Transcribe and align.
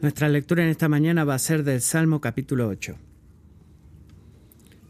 Nuestra 0.00 0.28
lectura 0.28 0.62
en 0.62 0.68
esta 0.68 0.90
mañana 0.90 1.24
va 1.24 1.34
a 1.34 1.38
ser 1.38 1.64
del 1.64 1.80
Salmo 1.80 2.20
capítulo 2.20 2.68
8. 2.68 2.98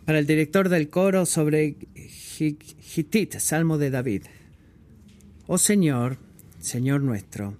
Para 0.04 0.18
el 0.18 0.26
director 0.26 0.68
del 0.68 0.88
coro 0.88 1.26
sobre 1.26 1.76
Hitit, 2.96 3.38
Salmo 3.38 3.78
de 3.78 3.90
David. 3.90 4.22
Oh 5.46 5.58
Señor, 5.58 6.18
Señor 6.58 7.02
nuestro, 7.02 7.56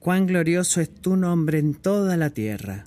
cuán 0.00 0.26
glorioso 0.26 0.80
es 0.80 0.92
tu 0.92 1.16
nombre 1.16 1.60
en 1.60 1.74
toda 1.74 2.16
la 2.16 2.30
tierra, 2.30 2.86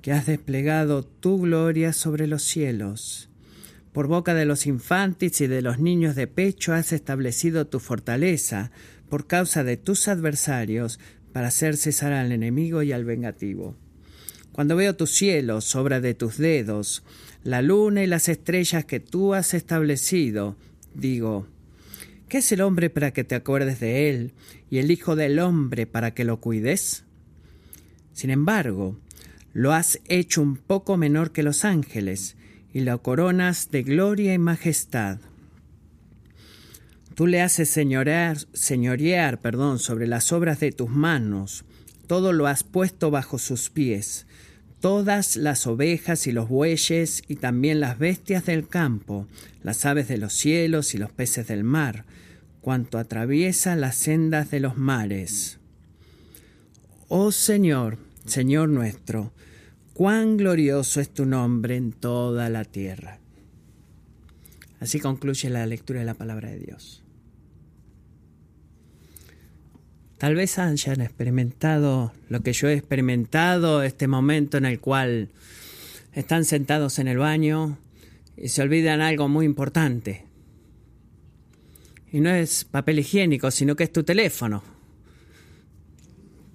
que 0.00 0.12
has 0.12 0.24
desplegado 0.24 1.02
tu 1.02 1.42
gloria 1.42 1.92
sobre 1.92 2.26
los 2.26 2.42
cielos. 2.42 3.28
Por 3.92 4.06
boca 4.06 4.32
de 4.32 4.46
los 4.46 4.66
infantes 4.66 5.42
y 5.42 5.46
de 5.46 5.60
los 5.60 5.78
niños 5.78 6.16
de 6.16 6.26
pecho 6.26 6.72
has 6.72 6.94
establecido 6.94 7.66
tu 7.66 7.80
fortaleza, 7.80 8.70
por 9.10 9.26
causa 9.26 9.62
de 9.62 9.76
tus 9.76 10.08
adversarios, 10.08 10.98
para 11.36 11.48
hacer 11.48 11.76
cesar 11.76 12.14
al 12.14 12.32
enemigo 12.32 12.82
y 12.82 12.92
al 12.92 13.04
vengativo. 13.04 13.76
Cuando 14.52 14.74
veo 14.74 14.96
tus 14.96 15.10
cielos, 15.10 15.76
obra 15.76 16.00
de 16.00 16.14
tus 16.14 16.38
dedos, 16.38 17.02
la 17.44 17.60
luna 17.60 18.02
y 18.02 18.06
las 18.06 18.30
estrellas 18.30 18.86
que 18.86 19.00
tú 19.00 19.34
has 19.34 19.52
establecido, 19.52 20.56
digo, 20.94 21.46
¿qué 22.30 22.38
es 22.38 22.50
el 22.52 22.62
hombre 22.62 22.88
para 22.88 23.10
que 23.10 23.22
te 23.22 23.34
acuerdes 23.34 23.80
de 23.80 24.08
él, 24.08 24.32
y 24.70 24.78
el 24.78 24.90
Hijo 24.90 25.14
del 25.14 25.38
hombre 25.38 25.86
para 25.86 26.14
que 26.14 26.24
lo 26.24 26.40
cuides? 26.40 27.04
Sin 28.14 28.30
embargo, 28.30 28.98
lo 29.52 29.74
has 29.74 30.00
hecho 30.08 30.40
un 30.40 30.56
poco 30.56 30.96
menor 30.96 31.32
que 31.32 31.42
los 31.42 31.66
ángeles, 31.66 32.36
y 32.72 32.80
lo 32.80 33.02
coronas 33.02 33.70
de 33.70 33.82
gloria 33.82 34.32
y 34.32 34.38
majestad. 34.38 35.18
Tú 37.16 37.26
le 37.26 37.40
haces 37.40 37.70
señorear, 37.70 38.36
señorear 38.52 39.40
perdón, 39.40 39.78
sobre 39.78 40.06
las 40.06 40.34
obras 40.34 40.60
de 40.60 40.70
tus 40.70 40.90
manos, 40.90 41.64
todo 42.06 42.34
lo 42.34 42.46
has 42.46 42.62
puesto 42.62 43.10
bajo 43.10 43.38
sus 43.38 43.70
pies, 43.70 44.26
todas 44.80 45.36
las 45.36 45.66
ovejas 45.66 46.26
y 46.26 46.32
los 46.32 46.46
bueyes 46.50 47.22
y 47.26 47.36
también 47.36 47.80
las 47.80 47.98
bestias 47.98 48.44
del 48.44 48.68
campo, 48.68 49.26
las 49.62 49.86
aves 49.86 50.08
de 50.08 50.18
los 50.18 50.34
cielos 50.34 50.94
y 50.94 50.98
los 50.98 51.10
peces 51.10 51.48
del 51.48 51.64
mar, 51.64 52.04
cuanto 52.60 52.98
atraviesa 52.98 53.76
las 53.76 53.94
sendas 53.94 54.50
de 54.50 54.60
los 54.60 54.76
mares. 54.76 55.58
Oh 57.08 57.32
Señor, 57.32 57.96
Señor 58.26 58.68
nuestro, 58.68 59.32
cuán 59.94 60.36
glorioso 60.36 61.00
es 61.00 61.08
tu 61.08 61.24
nombre 61.24 61.76
en 61.76 61.92
toda 61.92 62.50
la 62.50 62.66
tierra. 62.66 63.20
Así 64.80 65.00
concluye 65.00 65.48
la 65.48 65.64
lectura 65.64 66.00
de 66.00 66.04
la 66.04 66.12
palabra 66.12 66.50
de 66.50 66.58
Dios. 66.58 67.05
Tal 70.18 70.34
vez 70.34 70.58
hayan 70.58 71.02
experimentado 71.02 72.12
lo 72.30 72.40
que 72.40 72.54
yo 72.54 72.68
he 72.68 72.74
experimentado, 72.74 73.82
este 73.82 74.08
momento 74.08 74.56
en 74.56 74.64
el 74.64 74.80
cual 74.80 75.28
están 76.14 76.46
sentados 76.46 76.98
en 76.98 77.08
el 77.08 77.18
baño 77.18 77.78
y 78.36 78.48
se 78.48 78.62
olvidan 78.62 79.02
algo 79.02 79.28
muy 79.28 79.44
importante. 79.44 80.24
Y 82.10 82.20
no 82.20 82.30
es 82.30 82.64
papel 82.64 83.00
higiénico, 83.00 83.50
sino 83.50 83.76
que 83.76 83.84
es 83.84 83.92
tu 83.92 84.04
teléfono. 84.04 84.62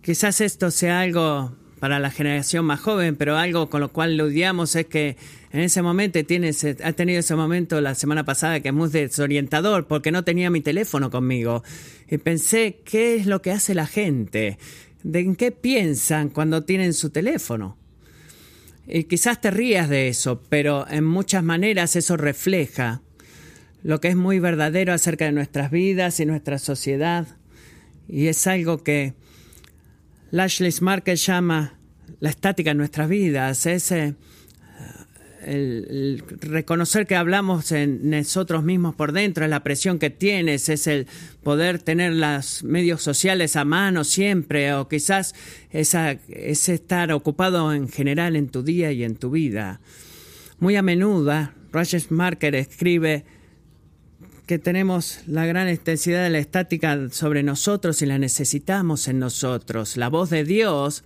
Quizás 0.01 0.41
esto 0.41 0.71
sea 0.71 1.01
algo 1.01 1.55
para 1.81 1.97
la 1.97 2.11
generación 2.11 2.63
más 2.65 2.79
joven, 2.79 3.15
pero 3.15 3.37
algo 3.37 3.71
con 3.71 3.81
lo 3.81 3.91
cual 3.91 4.15
lo 4.15 4.25
odiamos 4.25 4.75
es 4.75 4.85
que 4.85 5.17
en 5.51 5.61
ese 5.61 5.81
momento 5.81 6.23
tienes, 6.23 6.63
has 6.63 6.95
tenido 6.95 7.19
ese 7.19 7.35
momento 7.35 7.81
la 7.81 7.95
semana 7.95 8.23
pasada 8.23 8.59
que 8.59 8.67
es 8.67 8.73
muy 8.73 8.88
desorientador 8.91 9.88
porque 9.88 10.11
no 10.11 10.23
tenía 10.23 10.51
mi 10.51 10.61
teléfono 10.61 11.09
conmigo. 11.09 11.63
Y 12.07 12.19
pensé, 12.19 12.81
¿qué 12.85 13.15
es 13.15 13.25
lo 13.25 13.41
que 13.41 13.49
hace 13.49 13.73
la 13.73 13.88
gente? 13.88 14.59
¿De 15.01 15.21
en 15.21 15.35
qué 15.35 15.51
piensan 15.51 16.29
cuando 16.29 16.65
tienen 16.65 16.93
su 16.93 17.09
teléfono? 17.09 17.79
Y 18.85 19.05
quizás 19.05 19.41
te 19.41 19.49
rías 19.49 19.89
de 19.89 20.07
eso, 20.07 20.39
pero 20.49 20.88
en 20.88 21.03
muchas 21.03 21.43
maneras 21.43 21.95
eso 21.95 22.16
refleja 22.16 23.01
lo 23.81 24.00
que 24.00 24.09
es 24.09 24.16
muy 24.16 24.38
verdadero 24.38 24.94
acerca 24.94 25.25
de 25.25 25.31
nuestras 25.31 25.72
vidas 25.72 26.19
y 26.19 26.27
nuestra 26.27 26.59
sociedad. 26.59 27.25
Y 28.07 28.27
es 28.27 28.45
algo 28.45 28.83
que 28.83 29.16
Lashley 30.31 30.74
Marker 30.81 31.16
llama 31.16 31.74
la 32.19 32.30
estática 32.30 32.72
en 32.72 32.78
nuestras 32.78 33.09
vidas, 33.09 33.66
ese 33.66 34.16
el, 35.46 36.24
reconocer 36.42 37.08
que 37.08 37.16
hablamos 37.16 37.72
en 37.72 38.09
nosotros 38.09 38.64
mismos 38.64 38.96
por 38.96 39.12
dentro, 39.12 39.44
es 39.44 39.50
la 39.50 39.64
presión 39.64 40.00
que 40.00 40.09
tienes, 40.09 40.69
es 40.69 40.88
el 40.88 41.08
poder 41.44 41.80
tener 41.80 42.14
los 42.14 42.64
medios 42.64 43.02
sociales 43.02 43.56
a 43.56 43.66
mano 43.66 44.03
siempre, 44.03 44.74
o 44.74 44.88
quizás 44.88 45.36
esa, 45.72 46.12
es 46.30 46.69
estar 46.69 47.12
ocupado 47.12 47.74
en 47.74 47.90
general 47.90 48.36
en 48.36 48.50
tu 48.50 48.63
día 48.63 48.92
y 48.92 49.03
en 49.03 49.16
tu 49.16 49.31
vida. 49.31 49.81
Muy 50.59 50.75
a 50.75 50.81
menudo, 50.81 51.50
Roger 51.72 52.03
Marker 52.09 52.56
escribe 52.56 53.25
que 54.51 54.59
tenemos 54.59 55.22
la 55.28 55.45
gran 55.45 55.69
intensidad 55.69 56.25
de 56.25 56.29
la 56.29 56.39
estática 56.39 57.07
sobre 57.12 57.41
nosotros 57.41 58.01
y 58.01 58.06
la 58.06 58.17
necesitamos 58.17 59.07
en 59.07 59.17
nosotros. 59.17 59.95
La 59.95 60.09
voz 60.09 60.29
de 60.29 60.44
Dios 60.44 61.06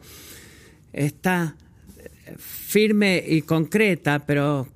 está 0.94 1.56
firme 2.40 3.24
y 3.24 3.44
concreta, 3.44 4.26
pero 4.26 4.68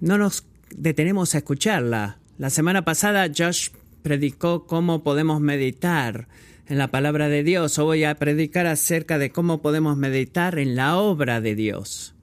no 0.00 0.16
nos 0.16 0.46
detenemos 0.74 1.34
a 1.34 1.38
escucharla. 1.38 2.16
La 2.38 2.48
semana 2.48 2.82
pasada 2.82 3.30
Josh 3.36 3.68
predicó 4.00 4.66
cómo 4.66 5.02
podemos 5.02 5.42
meditar 5.42 6.28
en 6.68 6.78
la 6.78 6.90
palabra 6.90 7.28
de 7.28 7.42
Dios. 7.42 7.78
Hoy 7.78 7.84
voy 7.84 8.04
a 8.04 8.14
predicar 8.14 8.66
acerca 8.66 9.18
de 9.18 9.28
cómo 9.28 9.60
podemos 9.60 9.98
meditar 9.98 10.58
en 10.58 10.76
la 10.76 10.96
obra 10.96 11.42
de 11.42 11.54
Dios. 11.54 12.14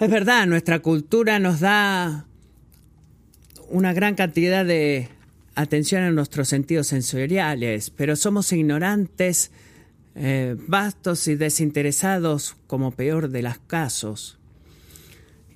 Es 0.00 0.08
verdad, 0.08 0.46
nuestra 0.46 0.78
cultura 0.78 1.38
nos 1.38 1.60
da 1.60 2.24
una 3.68 3.92
gran 3.92 4.14
cantidad 4.14 4.64
de 4.64 5.08
atención 5.54 6.02
a 6.02 6.10
nuestros 6.10 6.48
sentidos 6.48 6.86
sensoriales, 6.88 7.90
pero 7.90 8.16
somos 8.16 8.52
ignorantes, 8.52 9.50
eh, 10.14 10.56
vastos 10.66 11.28
y 11.28 11.34
desinteresados 11.34 12.56
como 12.66 12.92
peor 12.92 13.28
de 13.30 13.42
los 13.42 13.58
casos. 13.58 14.38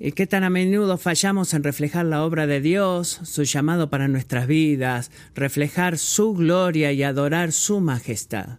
Y 0.03 0.13
qué 0.13 0.27
tan 0.27 0.45
a 0.45 0.51
menudo 0.51 0.97
fallamos 0.97 1.53
en 1.53 1.63
reflejar 1.63 2.07
la 2.07 2.25
obra 2.25 2.47
de 2.47 2.63
Dios, 2.63 3.21
su 3.25 3.45
llamado 3.45 3.91
para 3.91 4.09
nuestras 4.09 4.47
vidas, 4.47 5.11
reflejar 5.35 5.99
su 5.99 6.33
gloria 6.33 6.91
y 6.93 7.03
adorar 7.03 7.53
su 7.53 7.81
majestad. 7.81 8.59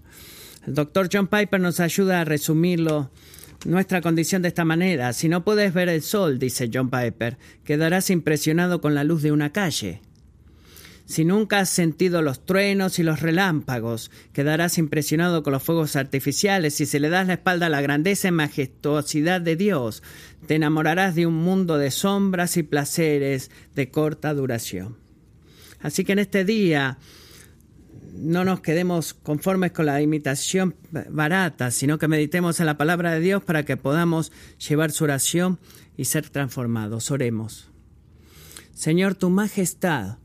El 0.67 0.75
doctor 0.75 1.09
John 1.11 1.25
Piper 1.25 1.59
nos 1.59 1.79
ayuda 1.79 2.21
a 2.21 2.25
resumirlo 2.25 3.09
nuestra 3.65 4.01
condición 4.01 4.41
de 4.41 4.47
esta 4.47 4.65
manera. 4.65 5.13
Si 5.13 5.29
no 5.29 5.43
puedes 5.43 5.73
ver 5.73 5.89
el 5.89 6.01
sol, 6.01 6.39
dice 6.39 6.69
John 6.73 6.89
Piper, 6.89 7.37
quedarás 7.63 8.09
impresionado 8.09 8.81
con 8.81 8.95
la 8.95 9.03
luz 9.03 9.21
de 9.21 9.31
una 9.31 9.51
calle. 9.51 10.01
Si 11.05 11.25
nunca 11.25 11.59
has 11.59 11.69
sentido 11.69 12.21
los 12.21 12.45
truenos 12.45 12.97
y 12.97 13.03
los 13.03 13.19
relámpagos, 13.19 14.11
quedarás 14.31 14.77
impresionado 14.77 15.43
con 15.43 15.51
los 15.51 15.61
fuegos 15.61 15.97
artificiales. 15.97 16.75
Si 16.75 16.85
se 16.85 17.01
le 17.01 17.09
das 17.09 17.27
la 17.27 17.33
espalda 17.33 17.65
a 17.65 17.69
la 17.69 17.81
grandeza 17.81 18.29
y 18.29 18.31
majestuosidad 18.31 19.41
de 19.41 19.57
Dios, 19.57 20.03
te 20.47 20.55
enamorarás 20.55 21.15
de 21.15 21.25
un 21.25 21.33
mundo 21.33 21.77
de 21.77 21.91
sombras 21.91 22.55
y 22.55 22.63
placeres 22.63 23.51
de 23.75 23.91
corta 23.91 24.33
duración. 24.33 24.95
Así 25.81 26.05
que 26.05 26.13
en 26.13 26.19
este 26.19 26.45
día 26.45 26.97
no 28.21 28.45
nos 28.45 28.61
quedemos 28.61 29.15
conformes 29.15 29.71
con 29.71 29.87
la 29.87 30.01
imitación 30.01 30.75
barata, 31.09 31.71
sino 31.71 31.97
que 31.97 32.07
meditemos 32.07 32.59
en 32.59 32.67
la 32.67 32.77
palabra 32.77 33.13
de 33.13 33.19
Dios 33.19 33.43
para 33.43 33.63
que 33.63 33.77
podamos 33.77 34.31
llevar 34.67 34.91
su 34.91 35.05
oración 35.05 35.59
y 35.97 36.05
ser 36.05 36.29
transformados. 36.29 37.09
Oremos. 37.09 37.71
Señor, 38.73 39.15
tu 39.15 39.29
majestad 39.29 40.17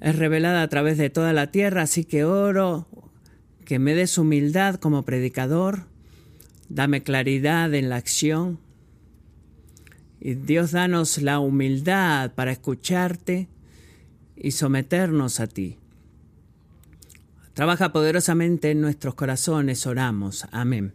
es 0.00 0.16
revelada 0.16 0.62
a 0.62 0.68
través 0.68 0.98
de 0.98 1.10
toda 1.10 1.32
la 1.32 1.52
tierra, 1.52 1.82
así 1.82 2.04
que 2.04 2.24
oro 2.24 2.88
que 3.64 3.78
me 3.78 3.94
des 3.94 4.18
humildad 4.18 4.74
como 4.74 5.04
predicador, 5.04 5.86
dame 6.68 7.04
claridad 7.04 7.72
en 7.74 7.90
la 7.90 7.96
acción. 7.96 8.58
Y 10.20 10.34
Dios, 10.34 10.72
danos 10.72 11.18
la 11.18 11.38
humildad 11.38 12.32
para 12.32 12.50
escucharte 12.50 13.48
y 14.36 14.50
someternos 14.50 15.38
a 15.38 15.46
ti. 15.46 15.78
Trabaja 17.54 17.92
poderosamente 17.92 18.70
en 18.70 18.80
nuestros 18.80 19.14
corazones, 19.14 19.86
oramos. 19.86 20.46
Amén. 20.52 20.94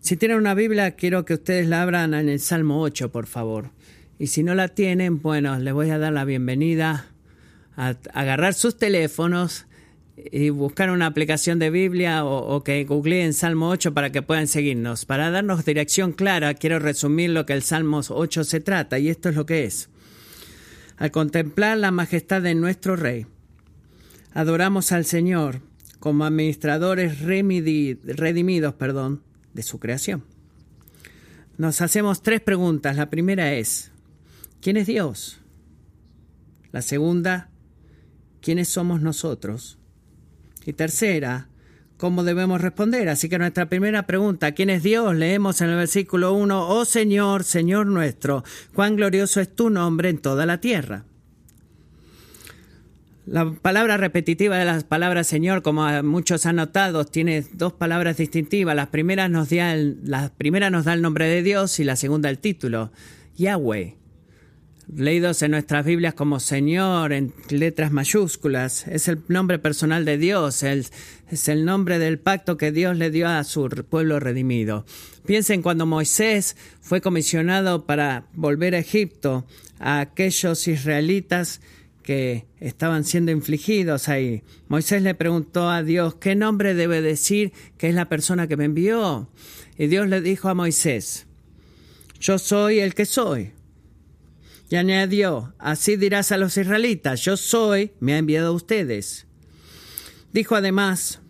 Si 0.00 0.16
tienen 0.16 0.38
una 0.38 0.54
Biblia, 0.54 0.92
quiero 0.92 1.24
que 1.24 1.34
ustedes 1.34 1.68
la 1.68 1.82
abran 1.82 2.14
en 2.14 2.28
el 2.28 2.40
Salmo 2.40 2.82
8, 2.82 3.12
por 3.12 3.26
favor. 3.26 3.70
Y 4.18 4.26
si 4.26 4.42
no 4.42 4.54
la 4.54 4.68
tienen, 4.68 5.22
bueno, 5.22 5.58
les 5.58 5.72
voy 5.72 5.90
a 5.90 5.98
dar 5.98 6.12
la 6.12 6.24
bienvenida 6.24 7.06
a 7.76 7.94
agarrar 8.12 8.54
sus 8.54 8.76
teléfonos 8.76 9.66
y 10.16 10.50
buscar 10.50 10.90
una 10.90 11.06
aplicación 11.06 11.58
de 11.58 11.70
Biblia 11.70 12.24
o, 12.24 12.62
que 12.64 12.84
googleen 12.84 13.32
Salmo 13.32 13.70
8 13.70 13.94
para 13.94 14.10
que 14.10 14.22
puedan 14.22 14.48
seguirnos. 14.48 15.04
Para 15.04 15.30
darnos 15.30 15.64
dirección 15.64 16.12
clara, 16.12 16.54
quiero 16.54 16.78
resumir 16.78 17.30
lo 17.30 17.46
que 17.46 17.52
el 17.52 17.62
Salmo 17.62 18.00
8 18.06 18.44
se 18.44 18.60
trata, 18.60 18.98
y 18.98 19.08
esto 19.08 19.28
es 19.28 19.36
lo 19.36 19.46
que 19.46 19.64
es. 19.64 19.90
Al 20.96 21.10
contemplar 21.10 21.78
la 21.78 21.90
majestad 21.90 22.42
de 22.42 22.54
nuestro 22.54 22.96
Rey, 22.96 23.26
adoramos 24.32 24.92
al 24.92 25.04
Señor 25.04 25.62
como 25.98 26.24
administradores 26.24 27.20
redimidos 27.20 28.74
perdón, 28.74 29.22
de 29.52 29.62
su 29.62 29.78
creación. 29.78 30.24
Nos 31.58 31.82
hacemos 31.82 32.22
tres 32.22 32.40
preguntas. 32.40 32.96
La 32.96 33.10
primera 33.10 33.52
es, 33.52 33.92
¿quién 34.62 34.78
es 34.78 34.86
Dios? 34.86 35.40
La 36.72 36.80
segunda, 36.80 37.50
¿quiénes 38.40 38.68
somos 38.68 39.02
nosotros? 39.02 39.78
Y 40.64 40.72
tercera, 40.72 41.48
¿cómo 41.98 42.24
debemos 42.24 42.62
responder? 42.62 43.10
Así 43.10 43.28
que 43.28 43.38
nuestra 43.38 43.68
primera 43.68 44.06
pregunta, 44.06 44.52
¿quién 44.52 44.70
es 44.70 44.82
Dios? 44.82 45.14
Leemos 45.14 45.60
en 45.60 45.68
el 45.68 45.76
versículo 45.76 46.32
1, 46.32 46.68
Oh 46.68 46.84
Señor, 46.86 47.44
Señor 47.44 47.86
nuestro, 47.86 48.42
cuán 48.72 48.96
glorioso 48.96 49.40
es 49.40 49.54
tu 49.54 49.68
nombre 49.68 50.08
en 50.08 50.18
toda 50.18 50.46
la 50.46 50.60
tierra. 50.60 51.04
La 53.30 53.48
palabra 53.48 53.96
repetitiva 53.96 54.58
de 54.58 54.64
las 54.64 54.82
palabras 54.82 55.28
Señor, 55.28 55.62
como 55.62 56.02
muchos 56.02 56.46
han 56.46 56.56
notado, 56.56 57.04
tiene 57.04 57.44
dos 57.52 57.72
palabras 57.72 58.16
distintivas. 58.16 58.74
Nos 58.74 59.52
la 59.52 60.32
primera 60.36 60.70
nos 60.70 60.84
da 60.84 60.94
el 60.94 61.00
nombre 61.00 61.26
de 61.26 61.44
Dios 61.44 61.78
y 61.78 61.84
la 61.84 61.94
segunda 61.94 62.28
el 62.28 62.40
título, 62.40 62.90
Yahweh 63.36 63.98
leídos 64.92 65.42
en 65.42 65.52
nuestras 65.52 65.86
Biblias 65.86 66.14
como 66.14 66.40
Señor 66.40 67.12
en 67.12 67.32
letras 67.50 67.92
mayúsculas. 67.92 68.88
Es 68.88 69.06
el 69.06 69.22
nombre 69.28 69.60
personal 69.60 70.04
de 70.04 70.18
Dios, 70.18 70.64
es 70.64 70.90
el 71.48 71.64
nombre 71.64 72.00
del 72.00 72.18
pacto 72.18 72.56
que 72.56 72.72
Dios 72.72 72.96
le 72.96 73.12
dio 73.12 73.28
a 73.28 73.44
su 73.44 73.68
pueblo 73.88 74.18
redimido. 74.18 74.84
Piensen 75.24 75.62
cuando 75.62 75.86
Moisés 75.86 76.56
fue 76.80 77.00
comisionado 77.00 77.86
para 77.86 78.26
volver 78.34 78.74
a 78.74 78.80
Egipto 78.80 79.46
a 79.78 80.00
aquellos 80.00 80.66
israelitas 80.66 81.60
que 82.02 82.46
estaban 82.60 83.04
siendo 83.04 83.30
infligidos 83.30 84.08
ahí. 84.08 84.42
Moisés 84.68 85.02
le 85.02 85.14
preguntó 85.14 85.68
a 85.68 85.82
Dios, 85.82 86.14
¿qué 86.16 86.34
nombre 86.34 86.74
debe 86.74 87.02
decir 87.02 87.52
que 87.78 87.88
es 87.88 87.94
la 87.94 88.08
persona 88.08 88.48
que 88.48 88.56
me 88.56 88.64
envió? 88.64 89.30
Y 89.76 89.86
Dios 89.86 90.08
le 90.08 90.20
dijo 90.20 90.48
a 90.48 90.54
Moisés, 90.54 91.26
yo 92.20 92.38
soy 92.38 92.80
el 92.80 92.94
que 92.94 93.06
soy. 93.06 93.52
Y 94.68 94.76
añadió, 94.76 95.54
así 95.58 95.96
dirás 95.96 96.30
a 96.32 96.36
los 96.36 96.56
israelitas, 96.56 97.22
yo 97.22 97.36
soy, 97.36 97.92
me 97.98 98.14
ha 98.14 98.18
enviado 98.18 98.48
a 98.48 98.52
ustedes. 98.52 99.26
Dijo 100.32 100.54
además 100.54 101.20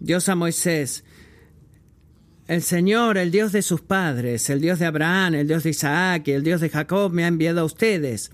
Dios 0.00 0.28
a 0.28 0.34
Moisés, 0.34 1.04
el 2.48 2.62
Señor, 2.62 3.18
el 3.18 3.30
Dios 3.30 3.52
de 3.52 3.62
sus 3.62 3.82
padres, 3.82 4.48
el 4.50 4.60
Dios 4.60 4.78
de 4.78 4.86
Abraham, 4.86 5.34
el 5.34 5.46
Dios 5.46 5.64
de 5.64 5.70
Isaac 5.70 6.28
y 6.28 6.32
el 6.32 6.42
Dios 6.42 6.60
de 6.60 6.70
Jacob 6.70 7.12
me 7.12 7.24
ha 7.24 7.28
enviado 7.28 7.60
a 7.60 7.64
ustedes. 7.64 8.32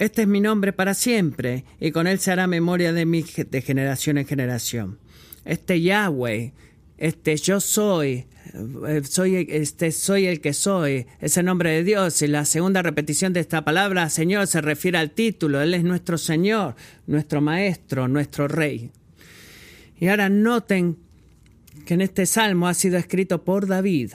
Este 0.00 0.22
es 0.22 0.28
mi 0.28 0.40
nombre 0.40 0.72
para 0.72 0.94
siempre, 0.94 1.66
y 1.78 1.90
con 1.90 2.06
él 2.06 2.18
se 2.20 2.32
hará 2.32 2.46
memoria 2.46 2.94
de 2.94 3.04
mí 3.04 3.22
de 3.22 3.60
generación 3.60 4.16
en 4.16 4.24
generación. 4.24 4.98
Este 5.44 5.82
Yahweh, 5.82 6.54
este 6.96 7.36
yo 7.36 7.60
soy, 7.60 8.24
eh, 8.88 9.02
soy, 9.04 9.46
este, 9.50 9.92
soy 9.92 10.24
el 10.24 10.40
que 10.40 10.54
soy, 10.54 11.06
es 11.20 11.36
el 11.36 11.44
nombre 11.44 11.72
de 11.72 11.84
Dios. 11.84 12.22
Y 12.22 12.28
la 12.28 12.46
segunda 12.46 12.80
repetición 12.80 13.34
de 13.34 13.40
esta 13.40 13.62
palabra, 13.62 14.08
Señor, 14.08 14.46
se 14.46 14.62
refiere 14.62 14.96
al 14.96 15.10
título. 15.10 15.60
Él 15.60 15.74
es 15.74 15.84
nuestro 15.84 16.16
Señor, 16.16 16.76
nuestro 17.06 17.42
Maestro, 17.42 18.08
nuestro 18.08 18.48
Rey. 18.48 18.92
Y 19.98 20.08
ahora 20.08 20.30
noten 20.30 20.96
que 21.84 21.92
en 21.92 22.00
este 22.00 22.24
salmo 22.24 22.68
ha 22.68 22.72
sido 22.72 22.96
escrito 22.96 23.44
por 23.44 23.66
David, 23.66 24.14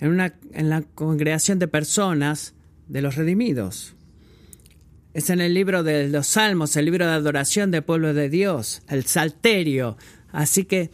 en, 0.00 0.10
una, 0.10 0.34
en 0.52 0.68
la 0.68 0.82
congregación 0.82 1.58
de 1.58 1.66
personas 1.66 2.52
de 2.88 3.00
los 3.00 3.14
redimidos. 3.14 3.94
Es 5.14 5.28
en 5.28 5.40
el 5.40 5.52
libro 5.52 5.82
de 5.82 6.08
los 6.08 6.26
salmos, 6.26 6.76
el 6.76 6.86
libro 6.86 7.06
de 7.06 7.12
adoración 7.12 7.70
del 7.70 7.82
pueblo 7.82 8.14
de 8.14 8.30
Dios, 8.30 8.82
el 8.88 9.04
salterio. 9.04 9.98
Así 10.32 10.64
que 10.64 10.90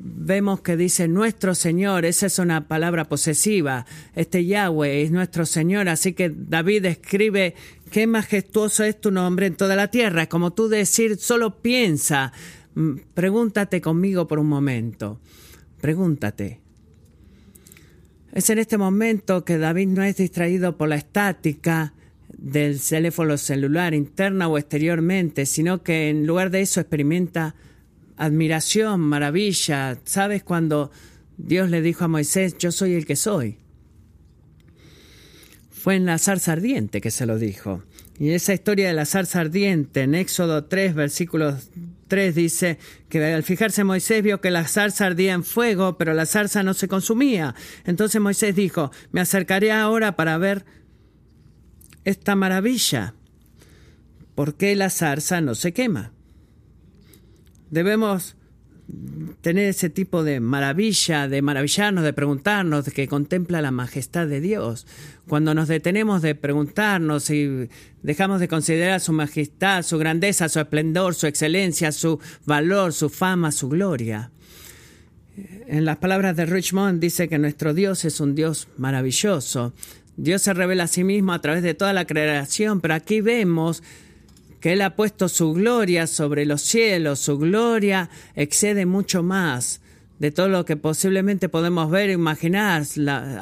vemos 0.00 0.60
que 0.60 0.76
dice 0.76 1.08
nuestro 1.08 1.54
Señor, 1.56 2.04
esa 2.04 2.26
es 2.26 2.38
una 2.38 2.68
palabra 2.68 3.08
posesiva, 3.08 3.84
este 4.14 4.44
Yahweh 4.44 5.02
es 5.02 5.10
nuestro 5.10 5.44
Señor, 5.44 5.88
así 5.88 6.12
que 6.12 6.32
David 6.34 6.84
escribe, 6.84 7.54
qué 7.90 8.06
majestuoso 8.06 8.84
es 8.84 9.00
tu 9.00 9.10
nombre 9.10 9.46
en 9.46 9.56
toda 9.56 9.74
la 9.74 9.88
tierra, 9.88 10.22
es 10.22 10.28
como 10.28 10.52
tú 10.52 10.68
decir, 10.68 11.16
solo 11.16 11.60
piensa, 11.60 12.32
mm, 12.74 12.92
pregúntate 13.14 13.80
conmigo 13.80 14.28
por 14.28 14.38
un 14.38 14.48
momento, 14.48 15.20
pregúntate. 15.80 16.60
Es 18.32 18.50
en 18.50 18.58
este 18.58 18.78
momento 18.78 19.44
que 19.44 19.58
David 19.58 19.88
no 19.88 20.02
es 20.02 20.16
distraído 20.16 20.76
por 20.76 20.88
la 20.88 20.96
estática 20.96 21.94
del 22.38 22.80
teléfono 22.80 23.36
celular 23.36 23.94
interna 23.94 24.48
o 24.48 24.56
exteriormente, 24.56 25.44
sino 25.44 25.82
que 25.82 26.08
en 26.08 26.26
lugar 26.26 26.50
de 26.50 26.62
eso 26.62 26.80
experimenta 26.80 27.54
admiración, 28.16 29.00
maravilla. 29.00 29.98
¿Sabes 30.04 30.44
cuando 30.44 30.90
Dios 31.36 31.68
le 31.68 31.82
dijo 31.82 32.04
a 32.04 32.08
Moisés, 32.08 32.56
yo 32.58 32.72
soy 32.72 32.94
el 32.94 33.06
que 33.06 33.16
soy? 33.16 33.58
Fue 35.70 35.96
en 35.96 36.06
la 36.06 36.18
zarza 36.18 36.52
ardiente 36.52 37.00
que 37.00 37.10
se 37.10 37.26
lo 37.26 37.38
dijo. 37.38 37.82
Y 38.20 38.30
esa 38.30 38.54
historia 38.54 38.88
de 38.88 38.94
la 38.94 39.04
zarza 39.04 39.40
ardiente 39.40 40.02
en 40.02 40.14
Éxodo 40.14 40.64
3, 40.64 40.94
versículo 40.94 41.56
3 42.08 42.34
dice 42.34 42.78
que 43.08 43.24
al 43.24 43.44
fijarse 43.44 43.84
Moisés 43.84 44.22
vio 44.22 44.40
que 44.40 44.50
la 44.50 44.66
zarza 44.66 45.06
ardía 45.06 45.34
en 45.34 45.44
fuego, 45.44 45.96
pero 45.98 46.14
la 46.14 46.26
zarza 46.26 46.64
no 46.64 46.74
se 46.74 46.88
consumía. 46.88 47.54
Entonces 47.84 48.20
Moisés 48.20 48.56
dijo, 48.56 48.90
me 49.12 49.20
acercaré 49.20 49.70
ahora 49.70 50.16
para 50.16 50.36
ver 50.38 50.64
esta 52.08 52.34
maravilla. 52.36 53.14
¿Por 54.34 54.54
qué 54.54 54.74
la 54.76 54.90
zarza 54.90 55.40
no 55.40 55.54
se 55.54 55.72
quema? 55.72 56.12
Debemos 57.70 58.36
tener 59.42 59.66
ese 59.66 59.90
tipo 59.90 60.24
de 60.24 60.40
maravilla, 60.40 61.28
de 61.28 61.42
maravillarnos, 61.42 62.04
de 62.04 62.14
preguntarnos, 62.14 62.86
de 62.86 62.92
que 62.92 63.08
contempla 63.08 63.60
la 63.60 63.70
majestad 63.70 64.26
de 64.26 64.40
Dios. 64.40 64.86
Cuando 65.28 65.52
nos 65.54 65.68
detenemos 65.68 66.22
de 66.22 66.34
preguntarnos 66.34 67.28
y 67.28 67.68
dejamos 68.02 68.40
de 68.40 68.48
considerar 68.48 69.00
su 69.00 69.12
majestad, 69.12 69.82
su 69.82 69.98
grandeza, 69.98 70.48
su 70.48 70.60
esplendor, 70.60 71.14
su 71.14 71.26
excelencia, 71.26 71.92
su 71.92 72.18
valor, 72.46 72.94
su 72.94 73.10
fama, 73.10 73.52
su 73.52 73.68
gloria. 73.68 74.30
En 75.66 75.84
las 75.84 75.98
palabras 75.98 76.34
de 76.36 76.46
Richmond 76.46 77.00
dice 77.00 77.28
que 77.28 77.38
nuestro 77.38 77.74
Dios 77.74 78.06
es 78.06 78.18
un 78.20 78.34
Dios 78.34 78.68
maravilloso. 78.78 79.74
Dios 80.18 80.42
se 80.42 80.52
revela 80.52 80.84
a 80.84 80.88
sí 80.88 81.04
mismo 81.04 81.32
a 81.32 81.40
través 81.40 81.62
de 81.62 81.74
toda 81.74 81.92
la 81.92 82.04
creación, 82.04 82.80
pero 82.80 82.94
aquí 82.94 83.20
vemos 83.20 83.84
que 84.60 84.72
Él 84.72 84.82
ha 84.82 84.96
puesto 84.96 85.28
su 85.28 85.52
gloria 85.52 86.08
sobre 86.08 86.44
los 86.44 86.60
cielos, 86.60 87.20
su 87.20 87.38
gloria 87.38 88.10
excede 88.34 88.84
mucho 88.84 89.22
más 89.22 89.80
de 90.18 90.32
todo 90.32 90.48
lo 90.48 90.64
que 90.64 90.76
posiblemente 90.76 91.48
podemos 91.48 91.88
ver 91.88 92.10
e 92.10 92.14
imaginar. 92.14 92.82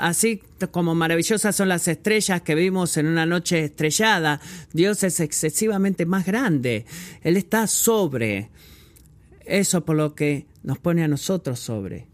así 0.01 0.43
como 0.71 0.95
maravillosas 0.95 1.57
son 1.57 1.71
las 1.71 1.89
estrellas 1.89 2.43
que 2.43 2.55
vimos 2.55 2.99
en 2.99 3.07
una 3.07 3.25
noche 3.25 3.65
estrellada, 3.65 4.43
Dios 4.75 5.03
es 5.03 5.21
excesivamente 5.21 6.05
más 6.05 6.27
grande. 6.27 6.85
Él 7.23 7.39
está 7.39 7.67
sobre. 7.67 8.51
Eso 9.47 9.83
por 9.87 9.97
lo 9.97 10.15
que 10.15 10.45
nos 10.63 10.79
pone 10.79 11.03
a 11.03 11.09
nosotros 11.09 11.59
sobre. 11.59 12.07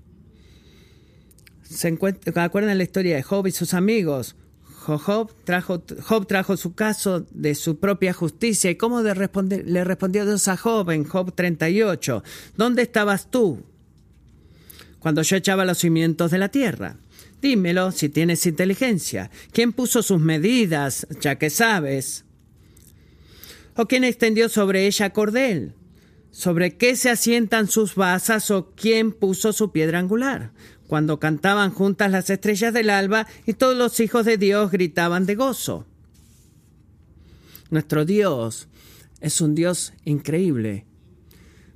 Se 1.65 1.99
¿Acuerdan 2.37 2.79
la 2.79 2.85
historia 2.85 3.17
de 3.17 3.25
Job 3.25 3.49
y 3.49 3.51
sus 3.51 3.75
amigos? 3.75 4.37
Job 4.83 5.33
trajo, 5.45 5.83
Job 6.03 6.27
trajo 6.27 6.57
su 6.57 6.75
caso 6.75 7.27
de 7.31 7.55
su 7.55 7.79
propia 7.79 8.13
justicia. 8.13 8.71
¿Y 8.71 8.77
cómo 8.77 9.01
le 9.03 9.15
respondió 9.15 10.27
Dios 10.27 10.49
a 10.49 10.57
Job 10.57 10.91
en 10.91 11.05
Job 11.05 11.35
38? 11.35 12.23
¿Dónde 12.57 12.83
estabas 12.83 13.31
tú 13.31 13.63
cuando 14.99 15.23
yo 15.23 15.37
echaba 15.37 15.65
los 15.65 15.79
cimientos 15.79 16.31
de 16.31 16.39
la 16.39 16.49
tierra? 16.49 16.97
Dímelo 17.41 17.91
si 17.91 18.09
tienes 18.09 18.47
inteligencia. 18.47 19.31
¿Quién 19.53 19.73
puso 19.73 20.03
sus 20.03 20.21
medidas, 20.21 21.07
ya 21.21 21.37
que 21.37 21.51
sabes? 21.51 22.25
¿O 23.75 23.87
quién 23.87 24.05
extendió 24.05 24.49
sobre 24.49 24.87
ella 24.87 25.11
cordel? 25.11 25.75
¿Sobre 26.31 26.77
qué 26.77 26.97
se 26.97 27.11
asientan 27.11 27.69
sus 27.69 27.95
basas 27.95 28.51
o 28.51 28.73
quién 28.75 29.13
puso 29.13 29.53
su 29.53 29.73
piedra 29.73 29.99
angular? 29.99 30.53
Cuando 30.87 31.19
cantaban 31.19 31.71
juntas 31.71 32.11
las 32.11 32.31
estrellas 32.31 32.75
del 32.75 32.91
alba 32.91 33.27
y 33.47 33.55
todos 33.55 33.77
los 33.77 34.01
hijos 34.01 34.25
de 34.25 34.37
Dios 34.37 34.71
gritaban 34.71 35.27
de 35.27 35.35
gozo. 35.35 35.87
Nuestro 37.71 38.05
Dios 38.05 38.69
es 39.21 39.41
un 39.41 39.55
Dios 39.55 39.95
increíble. 40.05 40.85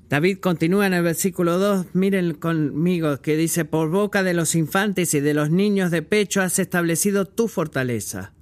David 0.09 0.39
continúa 0.39 0.87
en 0.87 0.95
el 0.95 1.03
versículo 1.03 1.59
2, 1.59 1.87
miren 1.95 2.35
conmigo, 2.35 3.21
que 3.23 3.37
dice, 3.37 3.65
por 3.65 3.91
boca 3.91 4.23
de 4.23 4.35
los 4.35 4.55
infantes 4.55 5.15
y 5.15 5.21
de 5.21 5.35
los 5.35 5.51
niños 5.51 5.91
de 5.91 6.03
pecho 6.03 6.43
has 6.43 6.59
establecido 6.59 7.25
tu 7.25 7.49
fortaleza. 7.49 8.33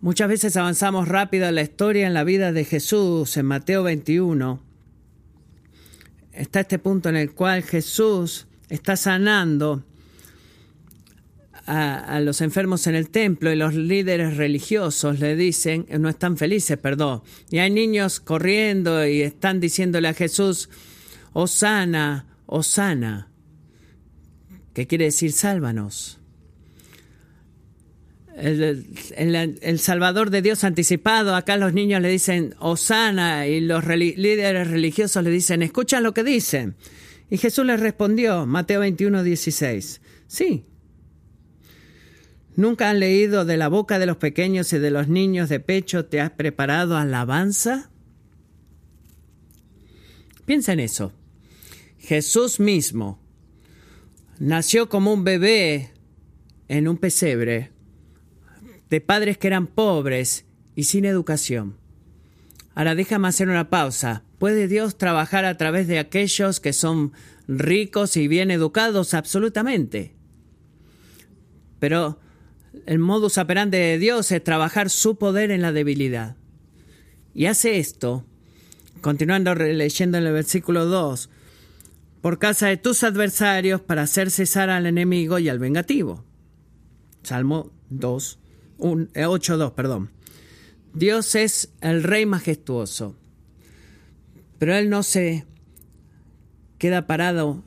Muchas 0.00 0.28
veces 0.28 0.56
avanzamos 0.56 1.08
rápido 1.08 1.48
en 1.48 1.56
la 1.56 1.62
historia 1.62 2.06
en 2.06 2.14
la 2.14 2.22
vida 2.22 2.52
de 2.52 2.64
Jesús 2.64 3.36
en 3.36 3.46
Mateo 3.46 3.82
21 3.82 4.67
está 6.38 6.60
este 6.60 6.78
punto 6.78 7.08
en 7.08 7.16
el 7.16 7.32
cual 7.32 7.62
Jesús 7.64 8.46
está 8.68 8.96
sanando 8.96 9.84
a, 11.66 12.20
los 12.20 12.40
enfermos 12.40 12.86
en 12.86 12.94
el 12.94 13.10
templo 13.10 13.52
y 13.52 13.56
los 13.56 13.74
líderes 13.74 14.38
religiosos 14.38 15.18
le 15.20 15.36
dicen, 15.36 15.86
no 15.98 16.08
están 16.08 16.38
felices, 16.38 16.78
perdón. 16.78 17.22
Y 17.50 17.58
hay 17.58 17.70
niños 17.70 18.20
corriendo 18.20 19.06
y 19.06 19.20
están 19.20 19.60
diciéndole 19.60 20.08
a 20.08 20.14
Jesús, 20.14 20.70
Osana, 21.34 22.24
Osana, 22.46 23.28
que 24.72 24.86
quiere 24.86 25.06
decir 25.06 25.32
sálvanos. 25.32 26.17
El, 28.40 29.58
el, 29.60 29.78
Salvador 29.80 30.30
de 30.30 30.42
Dios 30.42 30.64
anticipado, 30.64 31.34
acá 31.34 31.56
los 31.56 31.74
niños 31.74 32.00
le 32.00 32.08
dicen 32.08 32.54
Osana 32.60 33.46
y 33.46 33.60
los 33.60 33.84
líderes 33.86 34.68
religiosos 34.68 35.24
le 35.24 35.30
dicen, 35.30 35.62
escucha 35.62 36.00
lo 36.00 36.14
que 36.14 36.22
dicen. 36.22 36.76
Y 37.30 37.38
Jesús 37.38 37.66
les 37.66 37.80
respondió, 37.80 38.46
Mateo 38.46 38.80
21, 38.80 39.22
16, 39.22 40.00
sí, 40.26 40.64
¿Nunca 42.58 42.90
han 42.90 42.98
leído 42.98 43.44
de 43.44 43.56
la 43.56 43.68
boca 43.68 44.00
de 44.00 44.06
los 44.06 44.16
pequeños 44.16 44.72
y 44.72 44.80
de 44.80 44.90
los 44.90 45.06
niños 45.06 45.48
de 45.48 45.60
pecho 45.60 46.06
te 46.06 46.20
has 46.20 46.32
preparado 46.32 46.96
alabanza? 46.96 47.88
Piensa 50.44 50.72
en 50.72 50.80
eso. 50.80 51.12
Jesús 52.00 52.58
mismo 52.58 53.20
nació 54.40 54.88
como 54.88 55.12
un 55.12 55.22
bebé 55.22 55.92
en 56.66 56.88
un 56.88 56.96
pesebre 56.96 57.70
de 58.90 59.00
padres 59.00 59.38
que 59.38 59.48
eran 59.48 59.66
pobres 59.66 60.44
y 60.74 60.84
sin 60.84 61.04
educación. 61.04 61.76
Ahora 62.74 62.94
déjame 62.94 63.28
hacer 63.28 63.48
una 63.48 63.70
pausa. 63.70 64.22
¿Puede 64.38 64.68
Dios 64.68 64.96
trabajar 64.96 65.44
a 65.44 65.56
través 65.56 65.88
de 65.88 65.98
aquellos 65.98 66.60
que 66.60 66.72
son 66.72 67.12
ricos 67.48 68.16
y 68.16 68.28
bien 68.28 68.50
educados? 68.50 69.14
Absolutamente. 69.14 70.14
Pero 71.80 72.20
el 72.86 72.98
modus 72.98 73.38
operandi 73.38 73.78
de 73.78 73.98
Dios 73.98 74.30
es 74.30 74.44
trabajar 74.44 74.90
su 74.90 75.18
poder 75.18 75.50
en 75.50 75.62
la 75.62 75.72
debilidad. 75.72 76.36
Y 77.34 77.46
hace 77.46 77.78
esto, 77.78 78.24
continuando 79.00 79.54
leyendo 79.54 80.18
en 80.18 80.26
el 80.26 80.32
versículo 80.32 80.86
2, 80.86 81.30
por 82.20 82.38
casa 82.38 82.68
de 82.68 82.76
tus 82.76 83.04
adversarios 83.04 83.80
para 83.80 84.02
hacer 84.02 84.30
cesar 84.30 84.70
al 84.70 84.86
enemigo 84.86 85.38
y 85.38 85.48
al 85.48 85.58
vengativo. 85.58 86.24
Salmo 87.22 87.70
2, 87.90 88.38
8, 88.78 89.56
2, 89.56 89.72
perdón. 89.72 90.10
Dios 90.94 91.34
es 91.34 91.70
el 91.80 92.02
rey 92.02 92.26
majestuoso, 92.26 93.16
pero 94.58 94.74
Él 94.74 94.88
no 94.90 95.02
se 95.02 95.44
queda 96.78 97.06
parado 97.06 97.62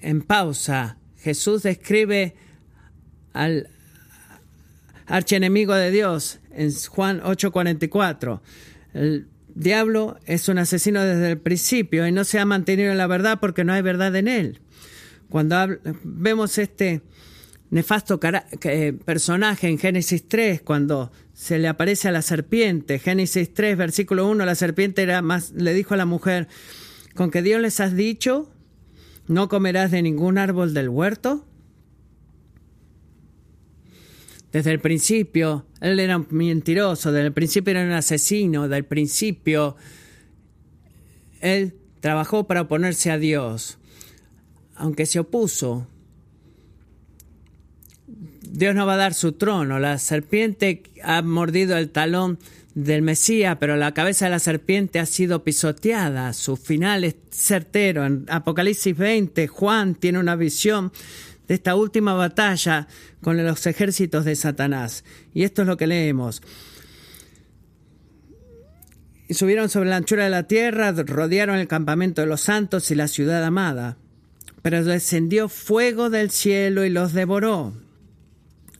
en 0.00 0.22
pausa. 0.22 0.98
Jesús 1.16 1.62
describe 1.62 2.34
al, 3.32 3.68
archienemigo 5.06 5.74
de 5.74 5.90
Dios 5.90 6.40
en 6.52 6.72
Juan 6.72 7.20
8:44. 7.20 8.40
El 8.92 9.28
diablo 9.54 10.18
es 10.26 10.48
un 10.48 10.58
asesino 10.58 11.02
desde 11.02 11.32
el 11.32 11.38
principio 11.38 12.06
y 12.06 12.12
no 12.12 12.24
se 12.24 12.38
ha 12.38 12.44
mantenido 12.44 12.90
en 12.90 12.98
la 12.98 13.06
verdad 13.06 13.38
porque 13.40 13.64
no 13.64 13.72
hay 13.72 13.82
verdad 13.82 14.14
en 14.16 14.28
él. 14.28 14.60
Cuando 15.28 15.56
vemos 16.02 16.58
este 16.58 17.02
nefasto 17.70 18.20
personaje 19.04 19.68
en 19.68 19.78
Génesis 19.78 20.28
3, 20.28 20.62
cuando 20.62 21.10
se 21.32 21.58
le 21.58 21.68
aparece 21.68 22.08
a 22.08 22.12
la 22.12 22.22
serpiente, 22.22 22.98
Génesis 22.98 23.52
3, 23.52 23.76
versículo 23.76 24.28
1, 24.28 24.44
la 24.44 24.54
serpiente 24.54 25.02
era 25.02 25.22
más, 25.22 25.52
le 25.52 25.74
dijo 25.74 25.94
a 25.94 25.96
la 25.96 26.06
mujer, 26.06 26.48
con 27.14 27.30
que 27.30 27.42
Dios 27.42 27.60
les 27.60 27.80
has 27.80 27.96
dicho, 27.96 28.50
no 29.26 29.48
comerás 29.48 29.90
de 29.90 30.02
ningún 30.02 30.38
árbol 30.38 30.74
del 30.74 30.88
huerto. 30.88 31.46
Desde 34.52 34.70
el 34.70 34.78
principio, 34.78 35.66
él 35.80 35.98
era 35.98 36.16
un 36.16 36.28
mentiroso, 36.30 37.10
desde 37.10 37.26
el 37.26 37.32
principio 37.32 37.72
era 37.72 37.82
un 37.82 37.90
asesino, 37.90 38.62
desde 38.62 38.76
el 38.76 38.84
principio 38.84 39.76
él 41.40 41.74
trabajó 42.00 42.46
para 42.46 42.62
oponerse 42.62 43.10
a 43.10 43.18
Dios. 43.18 43.78
Aunque 44.76 45.06
se 45.06 45.18
opuso, 45.18 45.88
Dios 48.56 48.76
no 48.76 48.86
va 48.86 48.94
a 48.94 48.98
dar 48.98 49.14
su 49.14 49.32
trono. 49.32 49.80
La 49.80 49.98
serpiente 49.98 50.84
ha 51.02 51.22
mordido 51.22 51.76
el 51.76 51.90
talón 51.90 52.38
del 52.76 53.02
Mesías, 53.02 53.56
pero 53.58 53.74
la 53.74 53.94
cabeza 53.94 54.26
de 54.26 54.30
la 54.30 54.38
serpiente 54.38 55.00
ha 55.00 55.06
sido 55.06 55.42
pisoteada. 55.42 56.32
Su 56.32 56.56
final 56.56 57.02
es 57.02 57.16
certero. 57.32 58.06
En 58.06 58.26
Apocalipsis 58.28 58.96
20, 58.96 59.48
Juan 59.48 59.96
tiene 59.96 60.20
una 60.20 60.36
visión 60.36 60.92
de 61.48 61.54
esta 61.54 61.74
última 61.74 62.14
batalla 62.14 62.86
con 63.20 63.44
los 63.44 63.66
ejércitos 63.66 64.24
de 64.24 64.36
Satanás. 64.36 65.02
Y 65.34 65.42
esto 65.42 65.62
es 65.62 65.68
lo 65.68 65.76
que 65.76 65.88
leemos. 65.88 66.40
Y 69.26 69.34
subieron 69.34 69.68
sobre 69.68 69.90
la 69.90 69.96
anchura 69.96 70.22
de 70.22 70.30
la 70.30 70.44
tierra, 70.44 70.92
rodearon 70.92 71.58
el 71.58 71.66
campamento 71.66 72.20
de 72.20 72.28
los 72.28 72.42
santos 72.42 72.88
y 72.92 72.94
la 72.94 73.08
ciudad 73.08 73.42
amada. 73.42 73.96
Pero 74.62 74.84
descendió 74.84 75.48
fuego 75.48 76.08
del 76.08 76.30
cielo 76.30 76.84
y 76.84 76.90
los 76.90 77.14
devoró. 77.14 77.83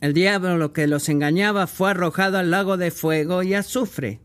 El 0.05 0.13
diablo, 0.13 0.59
lo 0.59 0.75
que 0.75 0.87
los 0.87 1.09
engañaba, 1.09 1.67
fue 1.67 1.89
arrojado 1.89 2.37
al 2.37 2.51
lago 2.51 2.77
de 2.77 2.91
fuego 2.91 3.43
y 3.43 3.55
azufre. 3.55 4.21